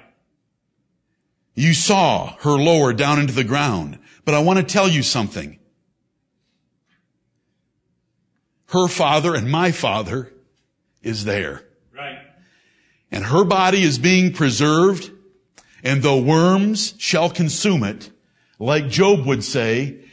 You 1.55 1.75
saw 1.75 2.37
her 2.41 2.53
lower 2.53 2.93
down 2.93 3.19
into 3.19 3.33
the 3.33 3.45
ground. 3.45 3.99
But 4.25 4.35
I 4.35 4.41
want 4.41 4.59
to 4.59 4.63
tell 4.63 4.89
you 4.89 5.03
something. 5.03 5.59
Her 8.67 8.87
father 8.87 9.35
and 9.35 9.51
my 9.51 9.73
father 9.73 10.33
is 11.03 11.25
there. 11.25 11.65
Right. 11.95 12.19
And 13.11 13.25
her 13.25 13.45
body 13.45 13.83
is 13.83 13.99
being 13.99 14.35
preserved. 14.35 15.11
And 15.83 16.03
though 16.03 16.21
worms 16.21 16.95
shall 16.99 17.31
consume 17.31 17.85
it, 17.85 18.11
like 18.59 18.89
Job 18.89 19.25
would 19.25 19.45
say, 19.45 20.05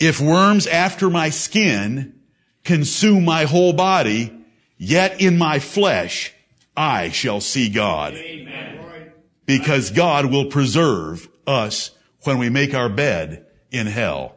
if 0.00 0.20
worms 0.20 0.66
after 0.66 1.08
my 1.08 1.28
skin 1.28 2.20
consume 2.64 3.24
my 3.24 3.44
whole 3.44 3.72
body, 3.72 4.36
yet 4.78 5.20
in 5.20 5.38
my 5.38 5.58
flesh 5.58 6.34
I 6.76 7.10
shall 7.10 7.40
see 7.40 7.68
God. 7.68 8.14
Amen. 8.14 9.12
Because 9.46 9.90
God 9.90 10.26
will 10.26 10.46
preserve 10.46 11.28
us 11.46 11.90
when 12.22 12.38
we 12.38 12.48
make 12.48 12.72
our 12.72 12.88
bed 12.88 13.46
in 13.70 13.86
hell. 13.86 14.36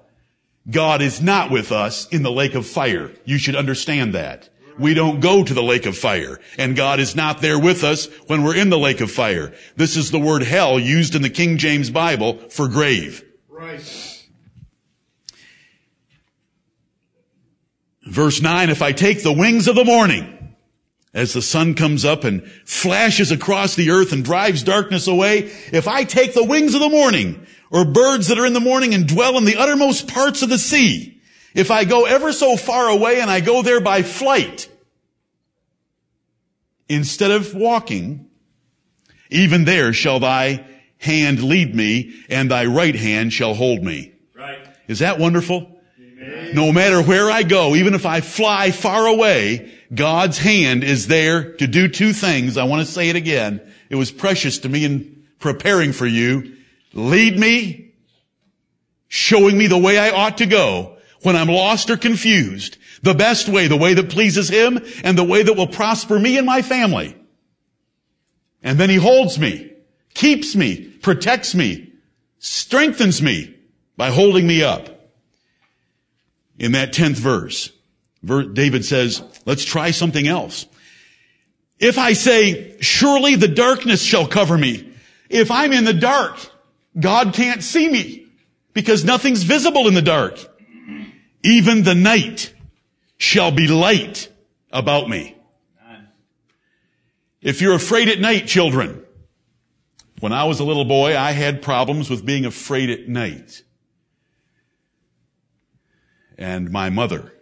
God 0.70 1.02
is 1.02 1.22
not 1.22 1.52
with 1.52 1.72
us 1.72 2.08
in 2.10 2.24
the 2.24 2.32
lake 2.32 2.56
of 2.56 2.66
fire. 2.66 3.12
You 3.25 3.38
should 3.38 3.56
understand 3.56 4.13
that. 4.16 4.50
We 4.80 4.94
don't 4.94 5.20
go 5.20 5.44
to 5.44 5.54
the 5.54 5.62
lake 5.62 5.86
of 5.86 5.98
fire. 5.98 6.40
And 6.58 6.75
God 6.75 7.00
is 7.00 7.16
not 7.16 7.42
there 7.42 7.60
with 7.60 7.84
us 7.84 8.08
when 8.28 8.44
we're 8.44 8.56
in 8.56 8.70
the 8.70 8.80
lake 8.80 9.02
of 9.02 9.12
fire. 9.12 9.54
This 9.75 9.96
is 9.96 10.10
the 10.10 10.20
word 10.20 10.42
hell 10.42 10.80
used 10.80 11.16
in 11.16 11.22
the 11.22 11.30
King 11.30 11.58
James 11.58 11.90
Bible 11.90 12.38
for 12.50 12.68
grave. 12.68 13.24
Right. 13.50 14.20
Verse 18.06 18.42
9, 18.42 18.70
if 18.70 18.82
I 18.82 18.92
take 18.94 19.22
the 19.22 19.32
wings 19.32 19.68
of 19.68 19.75
the 19.75 19.86
morning, 19.86 20.43
as 21.13 21.34
the 21.34 21.41
sun 21.41 21.75
comes 21.75 22.03
up 22.05 22.24
and 22.24 22.43
flashes 22.65 23.32
across 23.32 23.75
the 23.75 23.91
earth 23.91 24.12
and 24.12 24.25
drives 24.25 24.63
darkness 24.63 25.08
away, 25.08 25.51
if 25.72 25.88
I 25.88 26.03
take 26.03 26.34
the 26.34 26.43
wings 26.43 26.74
of 26.74 26.82
the 26.82 26.89
morning 26.89 27.46
or 27.70 27.86
birds 27.86 28.27
that 28.27 28.39
are 28.39 28.46
in 28.46 28.53
the 28.53 28.60
morning 28.60 28.93
and 28.93 29.08
dwell 29.08 29.38
in 29.38 29.46
the 29.46 29.58
uttermost 29.58 30.08
parts 30.08 30.41
of 30.41 30.50
the 30.50 30.58
sea, 30.58 31.22
if 31.53 31.70
I 31.70 31.86
go 31.86 32.05
ever 32.05 32.32
so 32.32 32.58
far 32.58 32.88
away 32.88 33.22
and 33.22 33.29
I 33.29 33.41
go 33.41 33.62
there 33.62 33.79
by 33.79 34.01
flight, 34.01 34.67
instead 36.89 37.32
of 37.32 37.53
walking, 37.53 38.29
even 39.29 39.65
there 39.65 39.93
shall 39.93 40.20
thy 40.20 40.65
hand 40.98 41.43
lead 41.43 41.75
me 41.75 42.13
and 42.29 42.50
thy 42.50 42.65
right 42.65 42.96
hand 42.96 43.34
shall 43.34 43.53
hold 43.53 43.84
me. 43.84 44.13
Right. 44.36 44.60
Is 44.88 45.00
that 45.00 45.20
wonderful? 45.20 45.70
No 46.53 46.72
matter 46.72 47.01
where 47.01 47.29
I 47.29 47.43
go, 47.43 47.75
even 47.75 47.93
if 47.93 48.05
I 48.05 48.22
fly 48.22 48.72
far 48.72 49.08
away, 49.08 49.73
God's 49.94 50.38
hand 50.38 50.84
is 50.84 51.08
there 51.08 51.54
to 51.54 51.68
do 51.68 51.88
two 51.88 52.13
things. 52.13 52.58
I 52.58 52.63
want 52.63 52.86
to 52.86 52.92
say 52.92 53.10
it 53.10 53.16
again. 53.16 53.62
It 53.90 53.96
was 53.96 54.12
precious 54.12 54.60
to 54.60 54.70
me 54.70 54.86
in 54.86 55.24
preparing 55.40 55.94
for 55.94 56.08
you. 56.08 56.56
Lead 56.94 57.38
me, 57.38 57.94
showing 59.08 59.58
me 59.58 59.68
the 59.68 59.78
way 59.78 59.98
I 59.98 60.12
ought 60.12 60.38
to 60.40 60.46
go 60.46 60.98
when 61.22 61.36
I'm 61.36 61.48
lost 61.48 61.90
or 61.90 61.98
confused. 61.98 62.78
The 63.02 63.13
best 63.13 63.50
way, 63.50 63.68
the 63.68 63.78
way 63.78 63.94
that 63.94 64.10
pleases 64.10 64.50
Him 64.50 64.80
and 65.04 65.18
the 65.18 65.24
way 65.24 65.44
that 65.44 65.56
will 65.56 65.68
prosper 65.68 66.18
me 66.18 66.38
and 66.38 66.46
my 66.46 66.62
family. 66.62 67.18
And 68.62 68.80
then 68.80 68.90
He 68.90 68.96
holds 68.96 69.38
me, 69.38 69.74
keeps 70.13 70.56
me, 70.56 70.88
protects 71.02 71.54
me, 71.54 71.92
strengthens 72.40 73.22
me 73.22 73.56
by 73.98 74.10
holding 74.10 74.48
me 74.48 74.63
up. 74.63 74.90
In 76.58 76.72
that 76.72 76.94
10th 76.94 77.18
verse, 77.18 77.73
David 78.24 78.86
says, 78.86 79.22
let's 79.46 79.65
try 79.65 79.92
something 79.92 80.27
else. 80.27 80.65
If 81.80 81.98
I 81.98 82.13
say, 82.13 82.77
surely 82.80 83.36
the 83.36 83.48
darkness 83.48 84.01
shall 84.01 84.27
cover 84.27 84.58
me. 84.58 84.94
If 85.30 85.51
I'm 85.51 85.74
in 85.74 85.84
the 85.84 85.94
dark, 85.94 86.38
God 86.98 87.34
can't 87.34 87.62
see 87.62 87.89
me 87.89 88.27
because 88.74 89.03
nothing's 89.03 89.44
visible 89.44 89.88
in 89.88 89.94
the 89.94 90.01
dark. 90.01 90.39
Even 91.44 91.84
the 91.84 91.96
night 91.96 92.53
shall 93.18 93.51
be 93.51 93.68
light 93.68 94.30
about 94.72 95.10
me. 95.10 95.36
If 97.42 97.62
you're 97.62 97.75
afraid 97.75 98.08
at 98.08 98.20
night, 98.22 98.48
children, 98.48 99.03
when 100.22 100.32
I 100.32 100.46
was 100.46 100.62
a 100.62 100.63
little 100.63 100.86
boy, 100.86 101.18
I 101.18 101.32
had 101.32 101.62
problems 101.62 102.10
with 102.10 102.25
being 102.25 102.46
afraid 102.46 102.89
at 102.89 103.10
night. 103.10 103.63
And 106.38 106.72
my 106.72 106.89
mother 106.89 107.33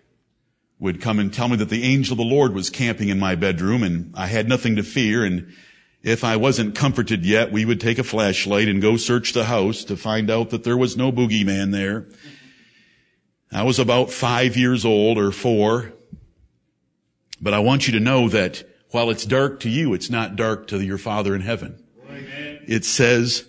would 0.81 0.99
come 0.99 1.19
and 1.19 1.31
tell 1.31 1.47
me 1.47 1.55
that 1.57 1.69
the 1.69 1.83
angel 1.83 2.13
of 2.13 2.17
the 2.17 2.23
Lord 2.23 2.55
was 2.55 2.71
camping 2.71 3.09
in 3.09 3.19
my 3.19 3.35
bedroom 3.35 3.83
and 3.83 4.11
I 4.15 4.25
had 4.25 4.49
nothing 4.49 4.75
to 4.77 4.83
fear. 4.83 5.23
And 5.23 5.53
if 6.01 6.23
I 6.23 6.37
wasn't 6.37 6.73
comforted 6.73 7.23
yet, 7.23 7.51
we 7.51 7.65
would 7.65 7.79
take 7.79 7.99
a 7.99 8.03
flashlight 8.03 8.67
and 8.67 8.81
go 8.81 8.97
search 8.97 9.31
the 9.31 9.45
house 9.45 9.83
to 9.85 9.95
find 9.95 10.31
out 10.31 10.49
that 10.49 10.63
there 10.63 10.75
was 10.75 10.97
no 10.97 11.11
boogeyman 11.11 11.71
there. 11.71 12.07
I 13.53 13.61
was 13.61 13.77
about 13.77 14.09
five 14.09 14.57
years 14.57 14.83
old 14.83 15.19
or 15.19 15.31
four. 15.31 15.93
But 17.39 17.53
I 17.53 17.59
want 17.59 17.85
you 17.85 17.93
to 17.93 17.99
know 17.99 18.27
that 18.29 18.63
while 18.89 19.11
it's 19.11 19.25
dark 19.25 19.59
to 19.61 19.69
you, 19.69 19.93
it's 19.93 20.09
not 20.09 20.35
dark 20.35 20.67
to 20.67 20.81
your 20.81 20.97
Father 20.97 21.35
in 21.35 21.41
heaven. 21.41 21.83
Amen. 22.09 22.59
It 22.67 22.85
says, 22.85 23.45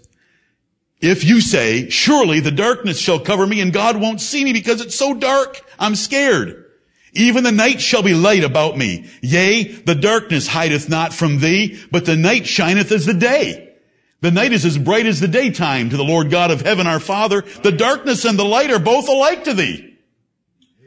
if 1.01 1.25
you 1.25 1.41
say, 1.41 1.89
surely 1.89 2.41
the 2.41 2.51
darkness 2.51 2.99
shall 2.99 3.19
cover 3.19 3.47
me 3.47 3.61
and 3.63 3.73
God 3.73 3.97
won't 3.97 4.21
see 4.21 4.45
me 4.45 4.53
because 4.53 4.83
it's 4.83 4.95
so 4.95 5.15
dark, 5.15 5.65
I'm 5.79 5.95
scared. 5.95 6.62
Even 7.13 7.45
the 7.45 7.53
night 7.53 7.81
shall 7.81 8.03
be 8.03 8.15
light 8.15 8.43
about 8.43 8.77
me. 8.77 9.11
Yea, 9.21 9.65
the 9.65 9.95
darkness 9.95 10.49
hideth 10.49 10.89
not 10.89 11.13
from 11.13 11.41
thee, 11.41 11.79
but 11.91 12.07
the 12.07 12.17
night 12.17 12.47
shineth 12.47 12.91
as 12.91 13.05
the 13.05 13.15
day. 13.15 13.75
The 14.23 14.31
night 14.31 14.53
is 14.53 14.65
as 14.65 14.79
bright 14.79 15.07
as 15.07 15.21
the 15.21 15.29
daytime 15.29 15.91
to 15.91 15.97
the 15.97 16.05
Lord 16.05 16.31
God 16.31 16.51
of 16.51 16.63
heaven 16.63 16.87
our 16.87 17.01
Father. 17.01 17.43
The 17.43 17.73
darkness 17.73 18.25
and 18.25 18.39
the 18.39 18.45
light 18.45 18.71
are 18.71 18.79
both 18.79 19.09
alike 19.09 19.45
to 19.45 19.55
thee. 19.55 19.93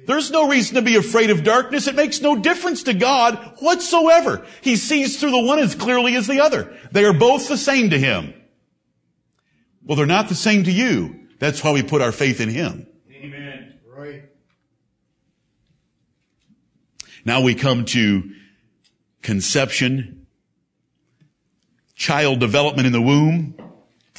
There's 0.07 0.31
no 0.31 0.47
reason 0.47 0.75
to 0.75 0.81
be 0.81 0.95
afraid 0.95 1.29
of 1.31 1.43
darkness. 1.43 1.87
It 1.87 1.95
makes 1.95 2.21
no 2.21 2.35
difference 2.35 2.83
to 2.83 2.93
God 2.93 3.35
whatsoever. 3.59 4.45
He 4.61 4.75
sees 4.75 5.19
through 5.19 5.31
the 5.31 5.41
one 5.41 5.59
as 5.59 5.75
clearly 5.75 6.15
as 6.15 6.27
the 6.27 6.41
other. 6.41 6.75
They 6.91 7.05
are 7.05 7.13
both 7.13 7.47
the 7.47 7.57
same 7.57 7.89
to 7.89 7.99
Him. 7.99 8.33
Well, 9.83 9.95
they're 9.95 10.05
not 10.05 10.29
the 10.29 10.35
same 10.35 10.63
to 10.63 10.71
you. 10.71 11.27
That's 11.39 11.63
why 11.63 11.71
we 11.71 11.83
put 11.83 12.01
our 12.01 12.11
faith 12.11 12.39
in 12.39 12.49
Him. 12.49 12.87
Amen. 13.11 13.73
Right. 13.87 14.23
Now 17.25 17.41
we 17.41 17.55
come 17.55 17.85
to 17.85 18.31
conception, 19.23 20.27
child 21.95 22.39
development 22.39 22.85
in 22.85 22.93
the 22.93 23.01
womb, 23.01 23.55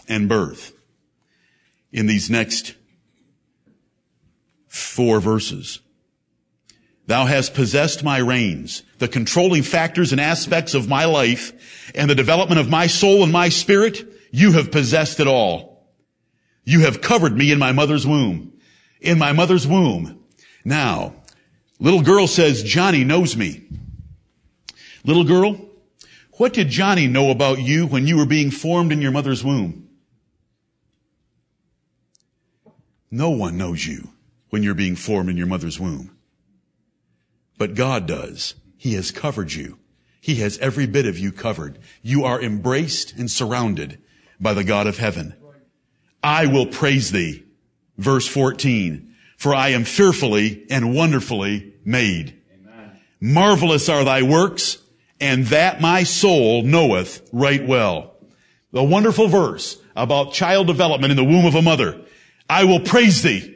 and 0.09 0.29
birth 0.29 0.73
in 1.92 2.07
these 2.07 2.29
next 2.29 2.75
four 4.66 5.21
verses. 5.21 5.81
Thou 7.07 7.27
hast 7.27 7.55
possessed 7.55 8.03
my 8.03 8.19
reins, 8.19 8.83
the 8.99 9.07
controlling 9.07 9.62
factors 9.62 10.11
and 10.11 10.21
aspects 10.21 10.75
of 10.75 10.88
my 10.88 11.05
life, 11.05 11.92
and 11.95 12.11
the 12.11 12.16
development 12.16 12.61
of 12.61 12.69
my 12.69 12.88
soul 12.88 13.23
and 13.23 13.33
my 13.33 13.49
spirit. 13.49 14.05
You 14.33 14.53
have 14.53 14.73
possessed 14.73 15.21
it 15.21 15.29
all. 15.29 15.87
You 16.64 16.81
have 16.81 17.01
covered 17.01 17.37
me 17.37 17.53
in 17.53 17.61
my 17.61 17.71
mother's 17.71 18.05
womb. 18.05 18.55
In 19.01 19.19
my 19.19 19.33
mother's 19.33 19.69
womb. 19.69 20.25
Now, 20.64 21.14
little 21.79 22.03
girl 22.03 22.27
says, 22.27 22.62
Johnny 22.62 23.05
knows 23.05 23.37
me. 23.37 23.62
Little 25.05 25.25
girl, 25.25 25.61
what 26.33 26.53
did 26.53 26.69
Johnny 26.69 27.07
know 27.07 27.31
about 27.31 27.61
you 27.61 27.87
when 27.87 28.07
you 28.07 28.17
were 28.17 28.27
being 28.27 28.51
formed 28.51 28.93
in 28.93 29.01
your 29.01 29.12
mother's 29.12 29.45
womb? 29.45 29.89
No 33.11 33.31
one 33.31 33.57
knows 33.57 33.87
you 33.87 34.11
when 34.51 34.62
you're 34.62 34.75
being 34.75 34.97
formed 34.97 35.31
in 35.31 35.37
your 35.37 35.47
mother's 35.47 35.81
womb. 35.81 36.17
But 37.57 37.75
God 37.75 38.07
does. 38.07 38.55
He 38.77 38.95
has 38.95 39.11
covered 39.11 39.53
you. 39.53 39.79
He 40.21 40.37
has 40.37 40.59
every 40.59 40.87
bit 40.87 41.07
of 41.07 41.19
you 41.19 41.33
covered. 41.33 41.79
You 42.03 42.25
are 42.25 42.43
embraced 42.43 43.15
and 43.15 43.31
surrounded 43.31 44.03
by 44.41 44.55
the 44.55 44.65
God 44.65 44.87
of 44.87 44.99
heaven. 44.99 45.35
I 46.23 46.47
will 46.47 46.67
praise 46.67 47.12
thee. 47.12 47.45
Verse 47.97 48.27
14. 48.27 49.06
For 49.37 49.55
I 49.55 49.68
am 49.70 49.85
fearfully 49.85 50.66
and 50.70 50.94
wonderfully 50.94 51.75
made. 51.85 52.40
Amen. 52.55 52.99
Marvelous 53.20 53.88
are 53.88 54.05
thy 54.05 54.22
works, 54.22 54.79
and 55.20 55.46
that 55.46 55.81
my 55.81 56.03
soul 56.03 56.62
knoweth 56.62 57.29
right 57.33 57.66
well. 57.66 58.14
The 58.72 58.83
wonderful 58.83 59.29
verse 59.29 59.79
about 59.94 60.33
child 60.33 60.66
development 60.66 61.11
in 61.11 61.16
the 61.16 61.25
womb 61.25 61.46
of 61.46 61.55
a 61.55 61.62
mother. 61.62 62.01
I 62.49 62.64
will 62.64 62.81
praise 62.81 63.22
thee. 63.22 63.55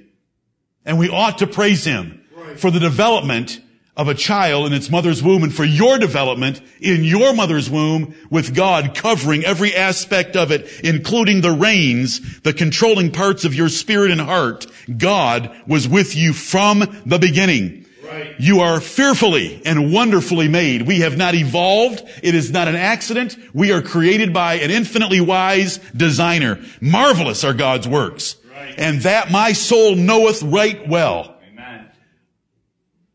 And 0.84 0.98
we 0.98 1.10
ought 1.10 1.38
to 1.38 1.46
praise 1.46 1.84
him 1.84 2.24
for 2.56 2.70
the 2.70 2.80
development 2.80 3.60
of 3.96 4.08
a 4.08 4.14
child 4.14 4.66
in 4.66 4.72
its 4.72 4.88
mother's 4.88 5.22
womb 5.22 5.42
and 5.42 5.54
for 5.54 5.64
your 5.64 5.98
development 5.98 6.62
in 6.80 7.04
your 7.04 7.34
mother's 7.34 7.68
womb 7.68 8.14
with 8.30 8.54
God 8.54 8.94
covering 8.94 9.44
every 9.44 9.74
aspect 9.74 10.36
of 10.36 10.50
it, 10.50 10.80
including 10.82 11.42
the 11.42 11.52
reins, 11.52 12.40
the 12.40 12.54
controlling 12.54 13.10
parts 13.10 13.44
of 13.44 13.54
your 13.54 13.68
spirit 13.68 14.10
and 14.10 14.20
heart. 14.20 14.66
God 14.96 15.54
was 15.66 15.88
with 15.88 16.16
you 16.16 16.32
from 16.32 16.80
the 17.06 17.18
beginning. 17.18 17.86
Right. 18.04 18.34
You 18.40 18.60
are 18.60 18.80
fearfully 18.80 19.62
and 19.64 19.92
wonderfully 19.92 20.48
made. 20.48 20.82
We 20.82 21.00
have 21.00 21.16
not 21.16 21.34
evolved. 21.34 22.02
It 22.22 22.34
is 22.34 22.50
not 22.50 22.66
an 22.66 22.74
accident. 22.74 23.36
We 23.54 23.72
are 23.72 23.82
created 23.82 24.32
by 24.32 24.54
an 24.54 24.70
infinitely 24.70 25.20
wise 25.20 25.78
designer. 25.96 26.60
Marvelous 26.80 27.44
are 27.44 27.54
God's 27.54 27.86
works. 27.86 28.36
Right. 28.50 28.74
And 28.76 29.00
that 29.02 29.30
my 29.30 29.52
soul 29.52 29.94
knoweth 29.94 30.42
right 30.42 30.88
well. 30.88 31.36
Amen. 31.52 31.88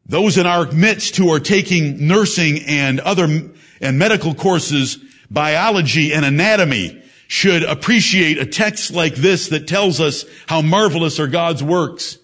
Those 0.06 0.38
in 0.38 0.46
our 0.46 0.72
midst 0.72 1.18
who 1.18 1.30
are 1.34 1.42
taking 1.42 2.08
nursing 2.08 2.60
and 2.66 3.02
other 3.02 3.52
and 3.82 4.00
medical 4.00 4.34
courses, 4.34 4.98
biology 5.30 6.14
and 6.14 6.24
anatomy 6.24 7.04
should 7.28 7.64
appreciate 7.64 8.38
a 8.38 8.46
text 8.46 8.92
like 8.92 9.16
this 9.16 9.50
that 9.50 9.68
tells 9.68 10.00
us 10.00 10.26
how 10.48 10.62
marvelous 10.62 11.20
are 11.20 11.28
God's 11.28 11.64
works 11.64 12.18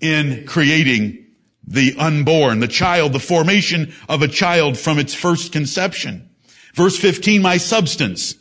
in 0.00 0.46
creating 0.46 1.26
the 1.66 1.94
unborn, 1.98 2.60
the 2.60 2.68
child, 2.68 3.12
the 3.12 3.18
formation 3.18 3.92
of 4.08 4.22
a 4.22 4.28
child 4.28 4.78
from 4.78 4.98
its 4.98 5.14
first 5.14 5.52
conception. 5.52 6.30
Verse 6.74 6.98
15, 6.98 7.42
my 7.42 7.56
substance 7.56 8.36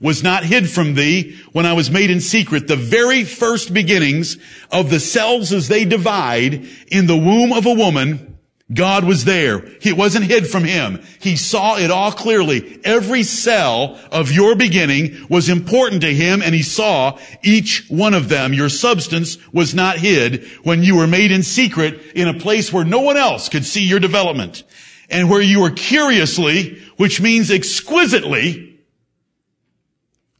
was 0.00 0.22
not 0.22 0.44
hid 0.44 0.68
from 0.68 0.94
thee 0.94 1.38
when 1.52 1.64
I 1.64 1.72
was 1.72 1.90
made 1.90 2.10
in 2.10 2.20
secret. 2.20 2.68
The 2.68 2.76
very 2.76 3.24
first 3.24 3.72
beginnings 3.72 4.36
of 4.70 4.90
the 4.90 5.00
cells 5.00 5.52
as 5.52 5.68
they 5.68 5.84
divide 5.84 6.66
in 6.88 7.06
the 7.06 7.16
womb 7.16 7.52
of 7.52 7.64
a 7.64 7.72
woman, 7.72 8.35
God 8.72 9.04
was 9.04 9.24
there. 9.24 9.64
It 9.82 9.96
wasn't 9.96 10.24
hid 10.24 10.48
from 10.48 10.64
him. 10.64 11.00
He 11.20 11.36
saw 11.36 11.76
it 11.76 11.90
all 11.92 12.10
clearly. 12.10 12.80
Every 12.82 13.22
cell 13.22 13.96
of 14.10 14.32
your 14.32 14.56
beginning 14.56 15.24
was 15.30 15.48
important 15.48 16.00
to 16.00 16.12
him 16.12 16.42
and 16.42 16.52
he 16.52 16.62
saw 16.62 17.16
each 17.44 17.86
one 17.88 18.12
of 18.12 18.28
them. 18.28 18.52
Your 18.52 18.68
substance 18.68 19.38
was 19.52 19.72
not 19.72 19.98
hid 19.98 20.44
when 20.64 20.82
you 20.82 20.96
were 20.96 21.06
made 21.06 21.30
in 21.30 21.44
secret 21.44 22.00
in 22.16 22.26
a 22.26 22.34
place 22.34 22.72
where 22.72 22.84
no 22.84 23.00
one 23.00 23.16
else 23.16 23.48
could 23.48 23.64
see 23.64 23.84
your 23.84 24.00
development. 24.00 24.64
and 25.08 25.30
where 25.30 25.40
you 25.40 25.60
were 25.60 25.70
curiously, 25.70 26.82
which 26.96 27.20
means 27.20 27.50
exquisitely, 27.50 28.80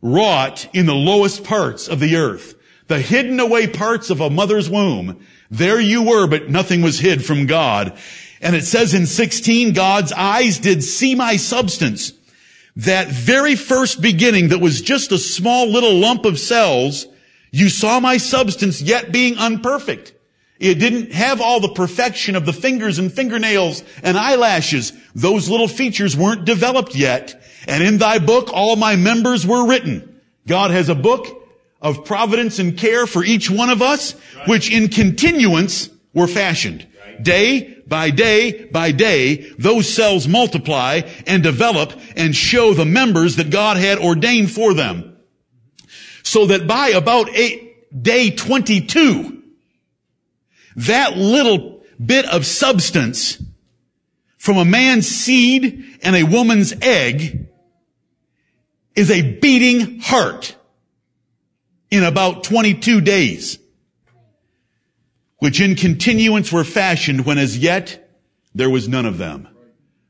wrought 0.03 0.69
in 0.73 0.87
the 0.87 0.95
lowest 0.95 1.45
parts 1.45 1.89
of 1.89 2.01
the 2.01 2.17
earth, 2.17 2.55
the 2.89 3.01
hidden 3.01 3.41
away 3.41 3.67
parts 3.67 4.11
of 4.11 4.21
a 4.21 4.31
mother's 4.31 4.69
womb. 4.71 5.25
There 5.51 5.81
you 5.81 6.03
were, 6.03 6.27
but 6.27 6.49
nothing 6.49 6.83
was 6.83 6.99
hid 6.99 7.25
from 7.25 7.47
God. 7.47 7.97
And 8.41 8.55
it 8.55 8.65
says 8.65 8.95
in 8.95 9.07
16, 9.07 9.73
God's 9.73 10.13
eyes 10.13 10.59
did 10.59 10.83
see 10.83 11.15
my 11.15 11.37
substance. 11.37 12.13
That 12.77 13.09
very 13.09 13.57
first 13.57 14.03
beginning 14.03 14.49
that 14.49 14.61
was 14.61 14.83
just 14.83 15.11
a 15.13 15.19
small 15.19 15.67
little 15.67 15.95
lump 15.95 16.27
of 16.27 16.39
cells, 16.39 17.07
you 17.51 17.71
saw 17.71 18.01
my 18.01 18.19
substance 18.19 18.83
yet 18.83 19.13
being 19.13 19.39
unperfect. 19.39 20.13
It 20.59 20.75
didn't 20.75 21.13
have 21.13 21.41
all 21.41 21.61
the 21.61 21.73
perfection 21.73 22.35
of 22.35 22.47
the 22.47 22.53
fingers 22.53 22.99
and 22.99 23.13
fingernails 23.13 23.83
and 24.03 24.17
eyelashes. 24.17 24.93
Those 25.15 25.49
little 25.49 25.69
features 25.69 26.17
weren't 26.17 26.45
developed 26.45 26.95
yet. 26.95 27.43
And 27.67 27.83
in 27.83 27.99
thy 27.99 28.19
book, 28.19 28.51
all 28.53 28.77
my 28.77 28.97
members 28.97 29.47
were 29.47 29.67
written. 29.67 30.21
God 30.47 30.71
has 30.71 30.89
a 30.89 30.95
book 30.95 31.36
of 31.81 32.05
providence 32.05 32.59
and 32.59 32.77
care 32.77 33.07
for 33.07 33.25
each 33.25 33.51
one 33.51 33.71
of 33.71 33.83
us, 33.83 34.13
which 34.47 34.71
in 34.71 34.89
continuance 34.89 35.91
were 36.15 36.27
fashioned. 36.27 36.87
Day 37.21 37.83
by 37.87 38.11
day 38.11 38.65
by 38.65 38.93
day, 38.93 39.51
those 39.59 39.89
cells 39.89 40.27
multiply 40.27 41.03
and 41.27 41.43
develop 41.43 41.93
and 42.17 42.35
show 42.35 42.75
the 42.75 42.85
members 42.85 43.37
that 43.37 43.51
God 43.51 43.77
had 43.77 43.99
ordained 43.99 44.51
for 44.51 44.75
them. 44.75 45.17
So 46.23 46.47
that 46.47 46.67
by 46.67 46.89
about 46.89 47.31
eight, 47.31 48.03
day 48.03 48.31
22, 48.31 49.43
that 50.77 51.17
little 51.17 51.85
bit 52.05 52.27
of 52.27 52.45
substance 52.45 53.43
from 54.37 54.59
a 54.59 54.65
man's 54.65 55.07
seed 55.07 55.99
and 56.03 56.17
a 56.17 56.25
woman's 56.25 56.75
egg 56.83 57.47
is 58.95 59.11
a 59.11 59.39
beating 59.39 60.01
heart 60.01 60.56
in 61.91 62.05
about 62.05 62.45
22 62.45 63.01
days 63.01 63.59
which 65.39 65.61
in 65.61 65.75
continuance 65.75 66.53
were 66.53 66.65
fashioned 66.65 67.27
when 67.27 67.39
as 67.39 67.59
yet 67.59 68.11
there 68.55 68.71
was 68.71 68.89
none 68.89 69.07
of 69.07 69.19
them. 69.19 69.49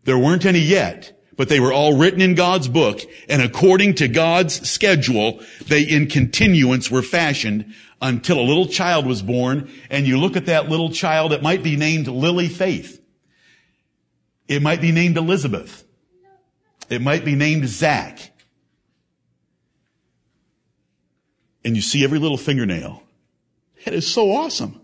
There 0.04 0.18
weren't 0.18 0.46
any 0.46 0.60
yet, 0.60 1.20
but 1.36 1.48
they 1.48 1.60
were 1.60 1.72
all 1.72 1.96
written 1.96 2.20
in 2.20 2.34
God's 2.34 2.68
book, 2.68 3.00
and 3.28 3.42
according 3.42 3.96
to 3.96 4.08
God's 4.08 4.68
schedule, 4.68 5.40
they 5.66 5.82
in 5.82 6.06
continuance 6.06 6.90
were 6.90 7.02
fashioned 7.02 7.74
until 8.00 8.38
a 8.38 8.46
little 8.46 8.66
child 8.66 9.06
was 9.06 9.22
born, 9.22 9.70
and 9.90 10.06
you 10.06 10.18
look 10.18 10.36
at 10.36 10.46
that 10.46 10.68
little 10.68 10.90
child, 10.90 11.32
it 11.32 11.42
might 11.42 11.62
be 11.62 11.76
named 11.76 12.06
Lily 12.06 12.48
Faith. 12.48 13.02
It 14.48 14.62
might 14.62 14.80
be 14.80 14.92
named 14.92 15.16
Elizabeth. 15.16 15.84
It 16.88 17.02
might 17.02 17.24
be 17.24 17.34
named 17.34 17.66
Zach. 17.68 18.32
And 21.66 21.74
you 21.74 21.82
see 21.82 22.04
every 22.04 22.20
little 22.20 22.36
fingernail. 22.36 23.02
That 23.84 23.92
is 23.92 24.06
so 24.06 24.30
awesome. 24.30 24.80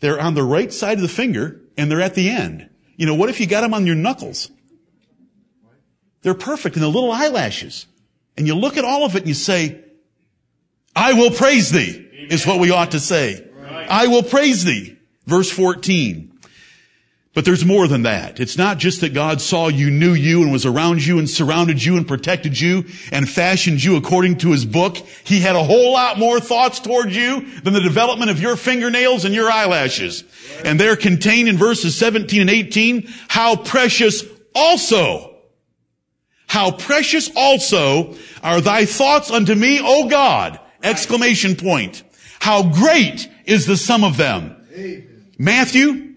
They're 0.00 0.20
on 0.20 0.34
the 0.34 0.42
right 0.42 0.70
side 0.70 0.98
of 0.98 1.02
the 1.02 1.08
finger 1.08 1.58
and 1.78 1.90
they're 1.90 2.02
at 2.02 2.14
the 2.14 2.28
end. 2.28 2.68
You 2.96 3.06
know, 3.06 3.14
what 3.14 3.30
if 3.30 3.40
you 3.40 3.46
got 3.46 3.62
them 3.62 3.72
on 3.72 3.86
your 3.86 3.94
knuckles? 3.94 4.50
They're 6.20 6.34
perfect 6.34 6.76
and 6.76 6.82
the 6.82 6.88
little 6.88 7.10
eyelashes. 7.10 7.86
And 8.36 8.46
you 8.46 8.54
look 8.54 8.76
at 8.76 8.84
all 8.84 9.06
of 9.06 9.16
it 9.16 9.20
and 9.20 9.28
you 9.28 9.34
say, 9.34 9.82
I 10.94 11.14
will 11.14 11.30
praise 11.30 11.70
thee 11.70 12.26
is 12.28 12.46
what 12.46 12.60
we 12.60 12.70
ought 12.70 12.90
to 12.90 13.00
say. 13.00 13.48
I 13.66 14.08
will 14.08 14.22
praise 14.22 14.64
thee. 14.64 14.98
Verse 15.24 15.50
14. 15.50 16.33
But 17.34 17.44
there's 17.44 17.64
more 17.64 17.88
than 17.88 18.02
that. 18.02 18.38
It's 18.38 18.56
not 18.56 18.78
just 18.78 19.00
that 19.00 19.12
God 19.12 19.40
saw 19.40 19.66
you, 19.66 19.90
knew 19.90 20.14
you, 20.14 20.42
and 20.42 20.52
was 20.52 20.64
around 20.64 21.04
you 21.04 21.18
and 21.18 21.28
surrounded 21.28 21.82
you 21.82 21.96
and 21.96 22.06
protected 22.06 22.60
you 22.60 22.84
and 23.10 23.28
fashioned 23.28 23.82
you 23.82 23.96
according 23.96 24.38
to 24.38 24.52
his 24.52 24.64
book. 24.64 24.96
He 25.24 25.40
had 25.40 25.56
a 25.56 25.64
whole 25.64 25.92
lot 25.92 26.16
more 26.16 26.38
thoughts 26.38 26.78
toward 26.78 27.12
you 27.12 27.44
than 27.62 27.72
the 27.72 27.80
development 27.80 28.30
of 28.30 28.40
your 28.40 28.54
fingernails 28.54 29.24
and 29.24 29.34
your 29.34 29.50
eyelashes. 29.50 30.22
And 30.64 30.78
they're 30.78 30.94
contained 30.94 31.48
in 31.48 31.56
verses 31.56 31.96
17 31.96 32.40
and 32.40 32.50
18. 32.50 33.08
How 33.26 33.56
precious 33.56 34.22
also, 34.54 35.34
how 36.46 36.70
precious 36.70 37.28
also 37.34 38.14
are 38.44 38.60
thy 38.60 38.84
thoughts 38.84 39.32
unto 39.32 39.56
me, 39.56 39.80
O 39.82 40.08
God! 40.08 40.60
Exclamation 40.84 41.56
point. 41.56 42.04
How 42.38 42.62
great 42.62 43.28
is 43.44 43.66
the 43.66 43.76
sum 43.76 44.04
of 44.04 44.16
them. 44.16 44.54
Matthew, 45.36 46.13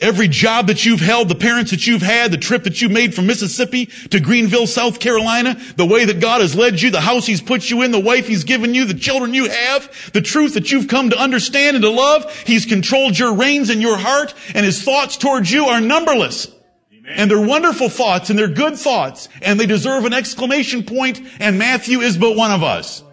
Every 0.00 0.26
job 0.26 0.66
that 0.66 0.84
you've 0.84 1.00
held, 1.00 1.28
the 1.28 1.36
parents 1.36 1.70
that 1.70 1.86
you've 1.86 2.02
had, 2.02 2.32
the 2.32 2.36
trip 2.36 2.64
that 2.64 2.82
you 2.82 2.88
made 2.88 3.14
from 3.14 3.28
Mississippi 3.28 3.86
to 4.10 4.18
Greenville, 4.18 4.66
South 4.66 4.98
Carolina, 4.98 5.56
the 5.76 5.86
way 5.86 6.04
that 6.04 6.20
God 6.20 6.40
has 6.40 6.56
led 6.56 6.82
you, 6.82 6.90
the 6.90 7.00
house 7.00 7.26
He's 7.26 7.40
put 7.40 7.70
you 7.70 7.82
in, 7.82 7.92
the 7.92 8.00
wife 8.00 8.26
He's 8.26 8.42
given 8.42 8.74
you, 8.74 8.86
the 8.86 8.94
children 8.94 9.34
you 9.34 9.48
have, 9.48 10.10
the 10.12 10.20
truth 10.20 10.54
that 10.54 10.72
you've 10.72 10.88
come 10.88 11.10
to 11.10 11.18
understand 11.18 11.76
and 11.76 11.84
to 11.84 11.90
love, 11.90 12.34
He's 12.44 12.66
controlled 12.66 13.16
your 13.16 13.34
reins 13.34 13.70
and 13.70 13.80
your 13.80 13.96
heart, 13.96 14.34
and 14.52 14.66
His 14.66 14.82
thoughts 14.82 15.16
towards 15.16 15.50
you 15.52 15.66
are 15.66 15.80
numberless. 15.80 16.48
Amen. 16.92 17.12
And 17.16 17.30
they're 17.30 17.46
wonderful 17.46 17.88
thoughts, 17.88 18.30
and 18.30 18.38
they're 18.38 18.48
good 18.48 18.76
thoughts, 18.76 19.28
and 19.42 19.60
they 19.60 19.66
deserve 19.66 20.06
an 20.06 20.12
exclamation 20.12 20.82
point, 20.82 21.20
and 21.38 21.56
Matthew 21.56 22.00
is 22.00 22.18
but 22.18 22.34
one 22.36 22.50
of 22.50 22.64
us. 22.64 23.04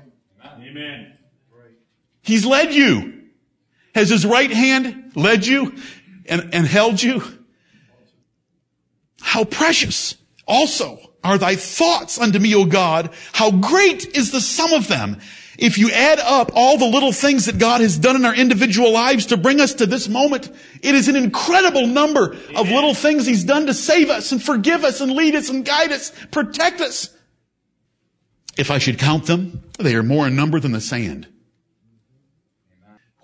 Amen. 0.44 1.13
He's 2.24 2.44
led 2.44 2.74
you. 2.74 3.22
Has 3.94 4.10
His 4.10 4.26
right 4.26 4.52
hand 4.52 5.12
led 5.15 5.46
you? 5.46 5.76
And, 6.32 6.54
and 6.56 6.65
held 6.65 7.04
you? 7.04 7.22
How 9.22 9.44
precious 9.44 10.15
also 10.48 11.00
are 11.24 11.38
thy 11.38 11.56
thoughts 11.56 12.20
unto 12.20 12.39
me, 12.39 12.56
O 12.56 12.65
God. 12.65 13.12
How 13.34 13.52
great 13.52 14.17
is 14.17 14.32
the 14.32 14.41
sum 14.41 14.74
of 14.74 14.88
them. 14.88 15.20
If 15.60 15.78
you 15.78 15.91
add 15.91 16.17
up 16.17 16.52
all 16.56 16.80
the 16.80 16.88
little 16.88 17.12
things 17.12 17.46
that 17.46 17.60
God 17.60 17.82
has 17.82 18.00
done 18.00 18.15
in 18.15 18.26
our 18.26 18.34
individual 18.34 18.91
lives 18.91 19.28
to 19.28 19.38
bring 19.38 19.62
us 19.62 19.76
to 19.76 19.86
this 19.86 20.10
moment, 20.10 20.50
it 20.82 20.96
is 20.96 21.08
an 21.08 21.15
incredible 21.15 21.86
number 21.86 22.36
of 22.56 22.70
little 22.70 22.96
things 22.96 23.28
He's 23.28 23.44
done 23.44 23.67
to 23.67 23.74
save 23.74 24.10
us 24.10 24.32
and 24.32 24.41
forgive 24.41 24.84
us 24.84 25.02
and 25.02 25.12
lead 25.12 25.36
us 25.36 25.50
and 25.50 25.63
guide 25.63 25.91
us, 25.91 26.12
protect 26.32 26.82
us. 26.82 27.15
If 28.58 28.72
I 28.72 28.80
should 28.80 28.98
count 28.98 29.28
them, 29.28 29.62
they 29.78 29.94
are 29.96 30.04
more 30.04 30.26
in 30.26 30.36
number 30.36 30.60
than 30.60 30.72
the 30.72 30.82
sand. 30.82 31.28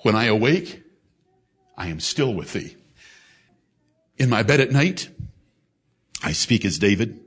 When 0.04 0.15
I 0.15 0.26
awake, 0.26 0.84
I 1.76 1.88
am 1.88 2.00
still 2.00 2.34
with 2.34 2.54
thee. 2.54 2.77
In 4.17 4.30
my 4.30 4.41
bed 4.41 4.60
at 4.60 4.71
night, 4.71 5.10
I 6.23 6.32
speak 6.32 6.65
as 6.65 6.80
David. 6.80 7.19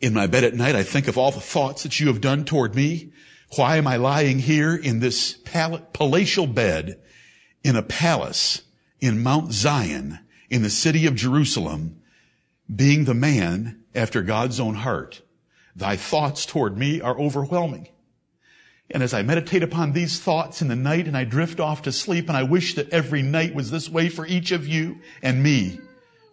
In 0.00 0.14
my 0.14 0.28
bed 0.28 0.44
at 0.44 0.54
night, 0.54 0.76
I 0.76 0.84
think 0.84 1.08
of 1.08 1.18
all 1.18 1.32
the 1.32 1.40
thoughts 1.40 1.82
that 1.82 1.98
you 1.98 2.06
have 2.06 2.20
done 2.20 2.44
toward 2.44 2.76
me. 2.76 3.12
Why 3.56 3.76
am 3.76 3.88
I 3.88 3.96
lying 3.96 4.38
here 4.38 4.76
in 4.76 5.00
this 5.00 5.32
palatial 5.92 6.46
bed 6.46 7.00
in 7.64 7.74
a 7.74 7.82
palace 7.82 8.62
in 9.00 9.22
Mount 9.22 9.52
Zion 9.52 10.20
in 10.48 10.62
the 10.62 10.70
city 10.70 11.06
of 11.06 11.16
Jerusalem, 11.16 12.00
being 12.74 13.04
the 13.04 13.14
man 13.14 13.82
after 13.94 14.22
God's 14.22 14.60
own 14.60 14.74
heart? 14.74 15.22
Thy 15.74 15.96
thoughts 15.96 16.46
toward 16.46 16.78
me 16.78 17.00
are 17.00 17.18
overwhelming. 17.18 17.88
And 18.90 19.02
as 19.02 19.12
I 19.12 19.22
meditate 19.22 19.64
upon 19.64 19.92
these 19.92 20.20
thoughts 20.20 20.62
in 20.62 20.68
the 20.68 20.76
night 20.76 21.08
and 21.08 21.16
I 21.16 21.24
drift 21.24 21.58
off 21.58 21.82
to 21.82 21.92
sleep 21.92 22.28
and 22.28 22.36
I 22.36 22.44
wish 22.44 22.74
that 22.74 22.90
every 22.90 23.22
night 23.22 23.54
was 23.54 23.70
this 23.70 23.88
way 23.88 24.08
for 24.08 24.24
each 24.24 24.52
of 24.52 24.66
you 24.68 25.00
and 25.20 25.42
me, 25.42 25.80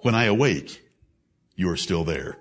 when 0.06 0.14
I 0.14 0.26
awake, 0.26 0.84
you 1.56 1.68
are 1.72 1.76
still 1.76 2.04
there. 2.04 2.38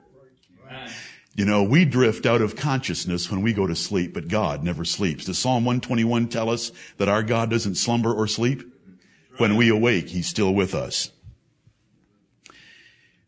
You 1.34 1.46
know, 1.46 1.62
we 1.62 1.86
drift 1.86 2.26
out 2.26 2.42
of 2.42 2.56
consciousness 2.56 3.30
when 3.30 3.40
we 3.40 3.54
go 3.54 3.66
to 3.66 3.74
sleep, 3.74 4.12
but 4.12 4.28
God 4.28 4.62
never 4.62 4.84
sleeps. 4.84 5.24
Does 5.24 5.38
Psalm 5.38 5.64
121 5.64 6.28
tell 6.28 6.50
us 6.50 6.72
that 6.98 7.08
our 7.08 7.22
God 7.22 7.48
doesn't 7.48 7.76
slumber 7.76 8.12
or 8.12 8.28
sleep? 8.28 8.62
When 9.38 9.56
we 9.56 9.70
awake, 9.70 10.10
He's 10.10 10.28
still 10.28 10.52
with 10.52 10.74
us. 10.74 11.10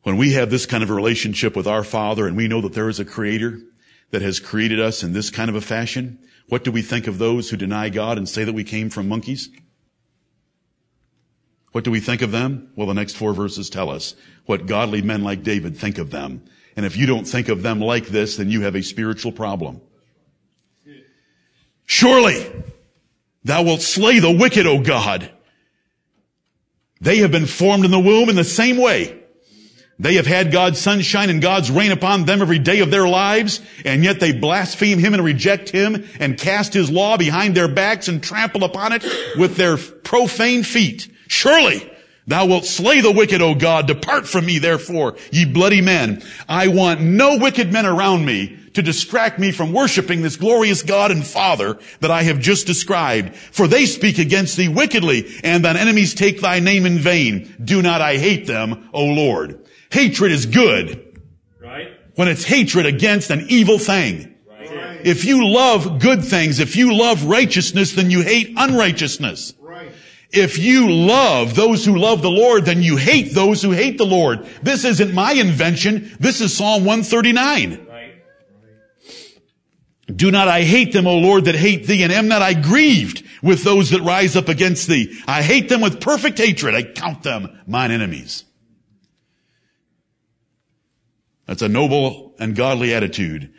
When 0.03 0.19
we 0.19 0.35
have 0.35 0.51
this 0.51 0.67
kind 0.67 0.85
of 0.85 0.91
a 0.91 0.95
relationship 0.95 1.57
with 1.57 1.67
our 1.67 1.83
Father 1.83 2.27
and 2.27 2.37
we 2.37 2.47
know 2.47 2.61
that 2.61 2.75
there 2.75 2.91
is 2.91 3.01
a 3.01 3.07
Creator 3.07 3.59
that 4.11 4.21
has 4.21 4.39
created 4.39 4.79
us 4.79 5.03
in 5.03 5.15
this 5.15 5.31
kind 5.31 5.49
of 5.49 5.57
a 5.57 5.63
fashion, 5.63 6.19
what 6.51 6.63
do 6.63 6.71
we 6.71 6.83
think 6.83 7.07
of 7.07 7.17
those 7.17 7.49
who 7.49 7.57
deny 7.57 7.89
God 7.89 8.19
and 8.19 8.29
say 8.29 8.45
that 8.45 8.53
we 8.53 8.65
came 8.65 8.91
from 8.91 9.09
monkeys? 9.09 9.49
What 11.77 11.85
do 11.85 11.91
we 11.91 12.01
think 12.01 12.23
of 12.23 12.33
them? 12.33 12.71
Well, 12.75 12.87
the 12.87 12.95
next 12.95 13.17
four 13.17 13.35
verses 13.35 13.69
tell 13.69 13.91
us 13.91 14.17
what 14.47 14.65
godly 14.65 15.03
men 15.03 15.23
like 15.23 15.43
David 15.43 15.77
think 15.77 15.99
of 15.99 16.11
them. 16.11 16.43
And 16.75 16.87
if 16.87 16.97
you 16.97 17.05
don't 17.05 17.27
think 17.27 17.51
of 17.51 17.61
them 17.61 17.81
like 17.81 18.07
this, 18.07 18.39
then 18.39 18.49
you 18.49 18.63
have 18.63 18.75
a 18.75 18.83
spiritual 18.83 19.31
problem. 19.31 19.83
Surely 21.85 22.51
thou 23.45 23.63
wilt 23.65 23.83
slay 23.83 24.21
the 24.21 24.31
wicked, 24.31 24.67
O 24.67 24.81
God. 24.81 25.31
They 27.03 27.19
have 27.19 27.31
been 27.31 27.45
formed 27.45 27.85
in 27.85 27.91
the 27.91 28.01
womb 28.01 28.31
in 28.31 28.37
the 28.37 28.43
same 28.43 28.79
way. 28.79 29.23
They 29.99 30.15
have 30.15 30.27
had 30.27 30.53
God's 30.53 30.79
sunshine 30.79 31.29
and 31.29 31.43
God's 31.43 31.71
rain 31.71 31.93
upon 31.93 32.25
them 32.25 32.41
every 32.41 32.59
day 32.59 32.81
of 32.81 32.91
their 32.91 33.07
lives, 33.07 33.61
and 33.85 34.03
yet 34.03 34.19
they 34.19 34.33
blaspheme 34.33 34.99
Him 34.99 35.13
and 35.13 35.23
reject 35.23 35.69
Him 35.69 36.09
and 36.21 36.39
cast 36.39 36.73
His 36.73 36.91
law 36.91 37.19
behind 37.19 37.55
their 37.55 37.69
backs 37.69 38.09
and 38.09 38.23
trample 38.23 38.65
upon 38.65 38.93
it 38.93 39.05
with 39.37 39.57
their 39.57 39.77
profane 39.77 40.63
feet. 40.63 41.13
Surely 41.29 41.91
Thou 42.29 42.47
wilt 42.47 42.65
slay 42.65 43.01
the 43.01 43.13
wicked, 43.13 43.41
O 43.41 43.55
God. 43.55 43.87
Depart 43.87 44.27
from 44.27 44.47
me, 44.47 44.59
therefore, 44.59 45.17
ye 45.31 45.45
bloody 45.45 45.81
men. 45.81 46.23
I 46.49 46.69
want 46.69 47.01
no 47.01 47.39
wicked 47.39 47.73
men 47.73 47.87
around 47.87 48.25
me 48.25 48.59
to 48.75 48.83
distract 48.83 49.39
me 49.39 49.53
from 49.53 49.73
worshiping 49.73 50.23
this 50.23 50.37
glorious 50.37 50.83
God 50.83 51.13
and 51.13 51.25
Father 51.25 51.79
that 52.01 52.11
I 52.11 52.25
have 52.25 52.41
just 52.41 52.67
described. 52.67 53.37
For 53.37 53.69
they 53.69 53.87
speak 53.87 54.19
against 54.19 54.57
thee 54.57 54.69
wickedly, 54.69 55.27
and 55.45 55.65
thine 55.65 55.77
enemies 55.77 56.15
take 56.15 56.41
thy 56.41 56.59
name 56.59 56.85
in 56.85 56.99
vain. 56.99 57.55
Do 57.63 57.81
not 57.81 58.03
I 58.03 58.17
hate 58.17 58.49
them, 58.49 58.89
O 58.93 59.05
Lord. 59.05 59.65
Hatred 59.93 60.33
is 60.33 60.47
good. 60.47 61.21
Right? 61.63 61.93
When 62.17 62.27
it's 62.27 62.45
hatred 62.45 62.87
against 62.87 63.31
an 63.31 63.47
evil 63.49 63.79
thing. 63.79 64.35
Right. 64.49 65.07
If 65.07 65.25
you 65.25 65.47
love 65.47 66.01
good 66.01 66.25
things, 66.25 66.59
if 66.59 66.75
you 66.75 66.93
love 66.93 67.25
righteousness, 67.25 67.93
then 67.93 68.11
you 68.11 68.23
hate 68.23 68.53
unrighteousness. 68.57 69.55
If 70.37 70.59
you 70.59 70.91
love 70.91 71.55
those 71.55 71.85
who 71.85 71.97
love 71.97 72.23
the 72.23 72.31
Lord, 72.31 72.65
then 72.65 72.83
you 72.83 72.97
hate 72.97 73.35
those 73.35 73.63
who 73.63 73.71
hate 73.71 73.99
the 73.99 74.07
Lord. 74.07 74.47
This 74.63 74.85
isn't 74.85 75.15
my 75.15 75.33
invention. 75.33 76.15
This 76.21 76.41
is 76.41 76.57
Psalm 76.57 76.85
139. 76.85 77.87
Right. 77.89 78.23
Do 80.15 80.31
not 80.31 80.49
I 80.49 80.63
hate 80.63 80.93
them, 80.93 81.07
O 81.07 81.19
Lord, 81.19 81.47
that 81.47 81.55
hate 81.55 81.87
thee, 81.87 82.03
and 82.03 82.13
am 82.13 82.29
not 82.29 82.43
I 82.43 82.55
grieved 82.55 83.25
with 83.43 83.65
those 83.65 83.91
that 83.91 84.03
rise 84.03 84.37
up 84.37 84.49
against 84.49 84.89
thee? 84.89 85.19
I 85.27 85.43
hate 85.43 85.69
them 85.69 85.81
with 85.81 86.01
perfect 86.01 86.39
hatred. 86.39 86.75
I 86.75 86.83
count 86.83 87.23
them 87.23 87.61
mine 87.67 87.91
enemies. 87.91 88.45
That's 91.47 91.63
a 91.63 91.69
noble 91.69 92.35
and 92.39 92.55
godly 92.55 92.93
attitude 92.95 93.53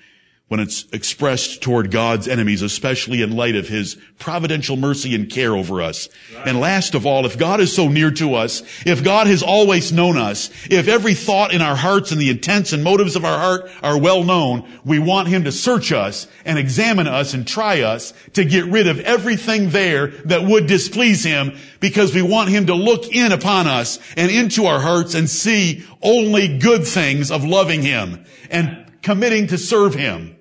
when 0.47 0.61
it's 0.61 0.85
expressed 0.93 1.61
toward 1.61 1.91
God's 1.91 2.25
enemies, 2.25 2.61
especially 2.61 3.21
in 3.21 3.35
light 3.35 3.57
of 3.57 3.67
His 3.67 3.97
providential 4.17 4.77
mercy 4.77 5.13
and 5.13 5.29
care 5.29 5.53
over 5.53 5.81
us. 5.81 6.07
And 6.45 6.61
last 6.61 6.95
of 6.95 7.05
all, 7.05 7.25
if 7.25 7.37
God 7.37 7.59
is 7.59 7.75
so 7.75 7.89
near 7.89 8.11
to 8.11 8.35
us, 8.35 8.63
if 8.85 9.03
God 9.03 9.27
has 9.27 9.43
always 9.43 9.91
known 9.91 10.17
us, 10.17 10.49
if 10.69 10.87
every 10.87 11.15
thought 11.15 11.53
in 11.53 11.61
our 11.61 11.75
hearts 11.75 12.13
and 12.13 12.21
the 12.21 12.29
intents 12.29 12.71
and 12.71 12.81
motives 12.81 13.17
of 13.17 13.25
our 13.25 13.37
heart 13.37 13.69
are 13.83 13.99
well 13.99 14.23
known, 14.23 14.65
we 14.85 14.99
want 14.99 15.27
Him 15.27 15.43
to 15.43 15.51
search 15.51 15.91
us 15.91 16.27
and 16.45 16.57
examine 16.57 17.07
us 17.07 17.33
and 17.33 17.45
try 17.45 17.81
us 17.81 18.13
to 18.33 18.45
get 18.45 18.65
rid 18.65 18.87
of 18.87 19.01
everything 19.01 19.71
there 19.71 20.07
that 20.07 20.43
would 20.43 20.65
displease 20.65 21.25
Him 21.25 21.57
because 21.81 22.15
we 22.15 22.21
want 22.21 22.49
Him 22.49 22.67
to 22.67 22.73
look 22.73 23.13
in 23.13 23.33
upon 23.33 23.67
us 23.67 23.99
and 24.15 24.31
into 24.31 24.65
our 24.65 24.79
hearts 24.79 25.13
and 25.13 25.29
see 25.29 25.85
only 26.01 26.57
good 26.57 26.87
things 26.87 27.31
of 27.31 27.43
loving 27.43 27.81
Him 27.81 28.23
and 28.49 28.85
committing 29.01 29.47
to 29.47 29.57
serve 29.57 29.93
Him. 29.93 30.36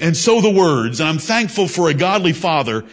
And 0.00 0.16
so 0.16 0.40
the 0.40 0.50
words, 0.50 1.00
and 1.00 1.08
I'm 1.08 1.18
thankful 1.18 1.68
for 1.68 1.88
a 1.88 1.94
godly 1.94 2.32
father. 2.32 2.84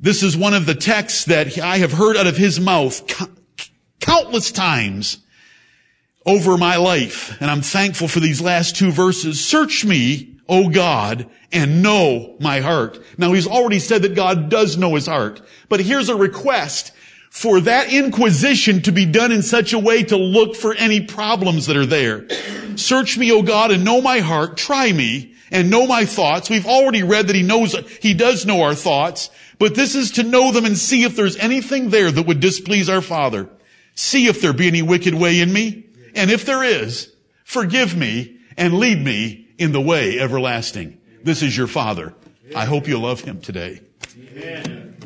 This 0.00 0.22
is 0.22 0.36
one 0.36 0.54
of 0.54 0.66
the 0.66 0.74
texts 0.74 1.24
that 1.24 1.58
I 1.58 1.78
have 1.78 1.92
heard 1.92 2.16
out 2.16 2.26
of 2.26 2.36
his 2.36 2.60
mouth 2.60 3.02
countless 4.00 4.52
times 4.52 5.18
over 6.24 6.56
my 6.56 6.76
life. 6.76 7.36
And 7.40 7.50
I'm 7.50 7.62
thankful 7.62 8.06
for 8.06 8.20
these 8.20 8.40
last 8.40 8.76
two 8.76 8.90
verses. 8.90 9.44
Search 9.44 9.84
me, 9.84 10.36
O 10.48 10.68
God, 10.68 11.28
and 11.52 11.82
know 11.82 12.36
my 12.38 12.60
heart. 12.60 13.02
Now 13.16 13.32
he's 13.32 13.46
already 13.46 13.78
said 13.78 14.02
that 14.02 14.14
God 14.14 14.48
does 14.50 14.76
know 14.76 14.94
his 14.94 15.06
heart. 15.06 15.40
But 15.68 15.80
here's 15.80 16.08
a 16.08 16.16
request 16.16 16.92
for 17.30 17.60
that 17.60 17.92
inquisition 17.92 18.82
to 18.82 18.92
be 18.92 19.06
done 19.06 19.32
in 19.32 19.42
such 19.42 19.72
a 19.72 19.78
way 19.78 20.02
to 20.04 20.16
look 20.16 20.54
for 20.54 20.74
any 20.74 21.00
problems 21.00 21.66
that 21.66 21.76
are 21.76 21.86
there. 21.86 22.26
Search 22.76 23.18
me, 23.18 23.32
O 23.32 23.42
God, 23.42 23.70
and 23.70 23.84
know 23.84 24.00
my 24.00 24.20
heart. 24.20 24.56
Try 24.56 24.92
me 24.92 25.34
and 25.50 25.70
know 25.70 25.86
my 25.86 26.04
thoughts. 26.04 26.50
We've 26.50 26.66
already 26.66 27.02
read 27.02 27.26
that 27.28 27.36
he 27.36 27.42
knows, 27.42 27.76
he 28.00 28.14
does 28.14 28.46
know 28.46 28.62
our 28.62 28.74
thoughts, 28.74 29.30
but 29.58 29.74
this 29.74 29.94
is 29.94 30.12
to 30.12 30.22
know 30.22 30.52
them 30.52 30.64
and 30.64 30.76
see 30.76 31.04
if 31.04 31.16
there's 31.16 31.36
anything 31.36 31.90
there 31.90 32.10
that 32.10 32.26
would 32.26 32.40
displease 32.40 32.88
our 32.88 33.02
Father. 33.02 33.48
See 33.94 34.26
if 34.26 34.40
there 34.40 34.52
be 34.52 34.68
any 34.68 34.82
wicked 34.82 35.14
way 35.14 35.40
in 35.40 35.52
me. 35.52 35.86
And 36.14 36.30
if 36.30 36.44
there 36.44 36.62
is, 36.62 37.12
forgive 37.44 37.96
me 37.96 38.38
and 38.56 38.74
lead 38.74 39.02
me 39.02 39.48
in 39.58 39.72
the 39.72 39.80
way 39.80 40.18
everlasting. 40.18 41.00
This 41.22 41.42
is 41.42 41.56
your 41.56 41.66
Father. 41.66 42.14
I 42.54 42.64
hope 42.64 42.88
you 42.88 42.98
love 42.98 43.20
him 43.20 43.40
today. 43.40 43.80
Amen. 44.16 44.97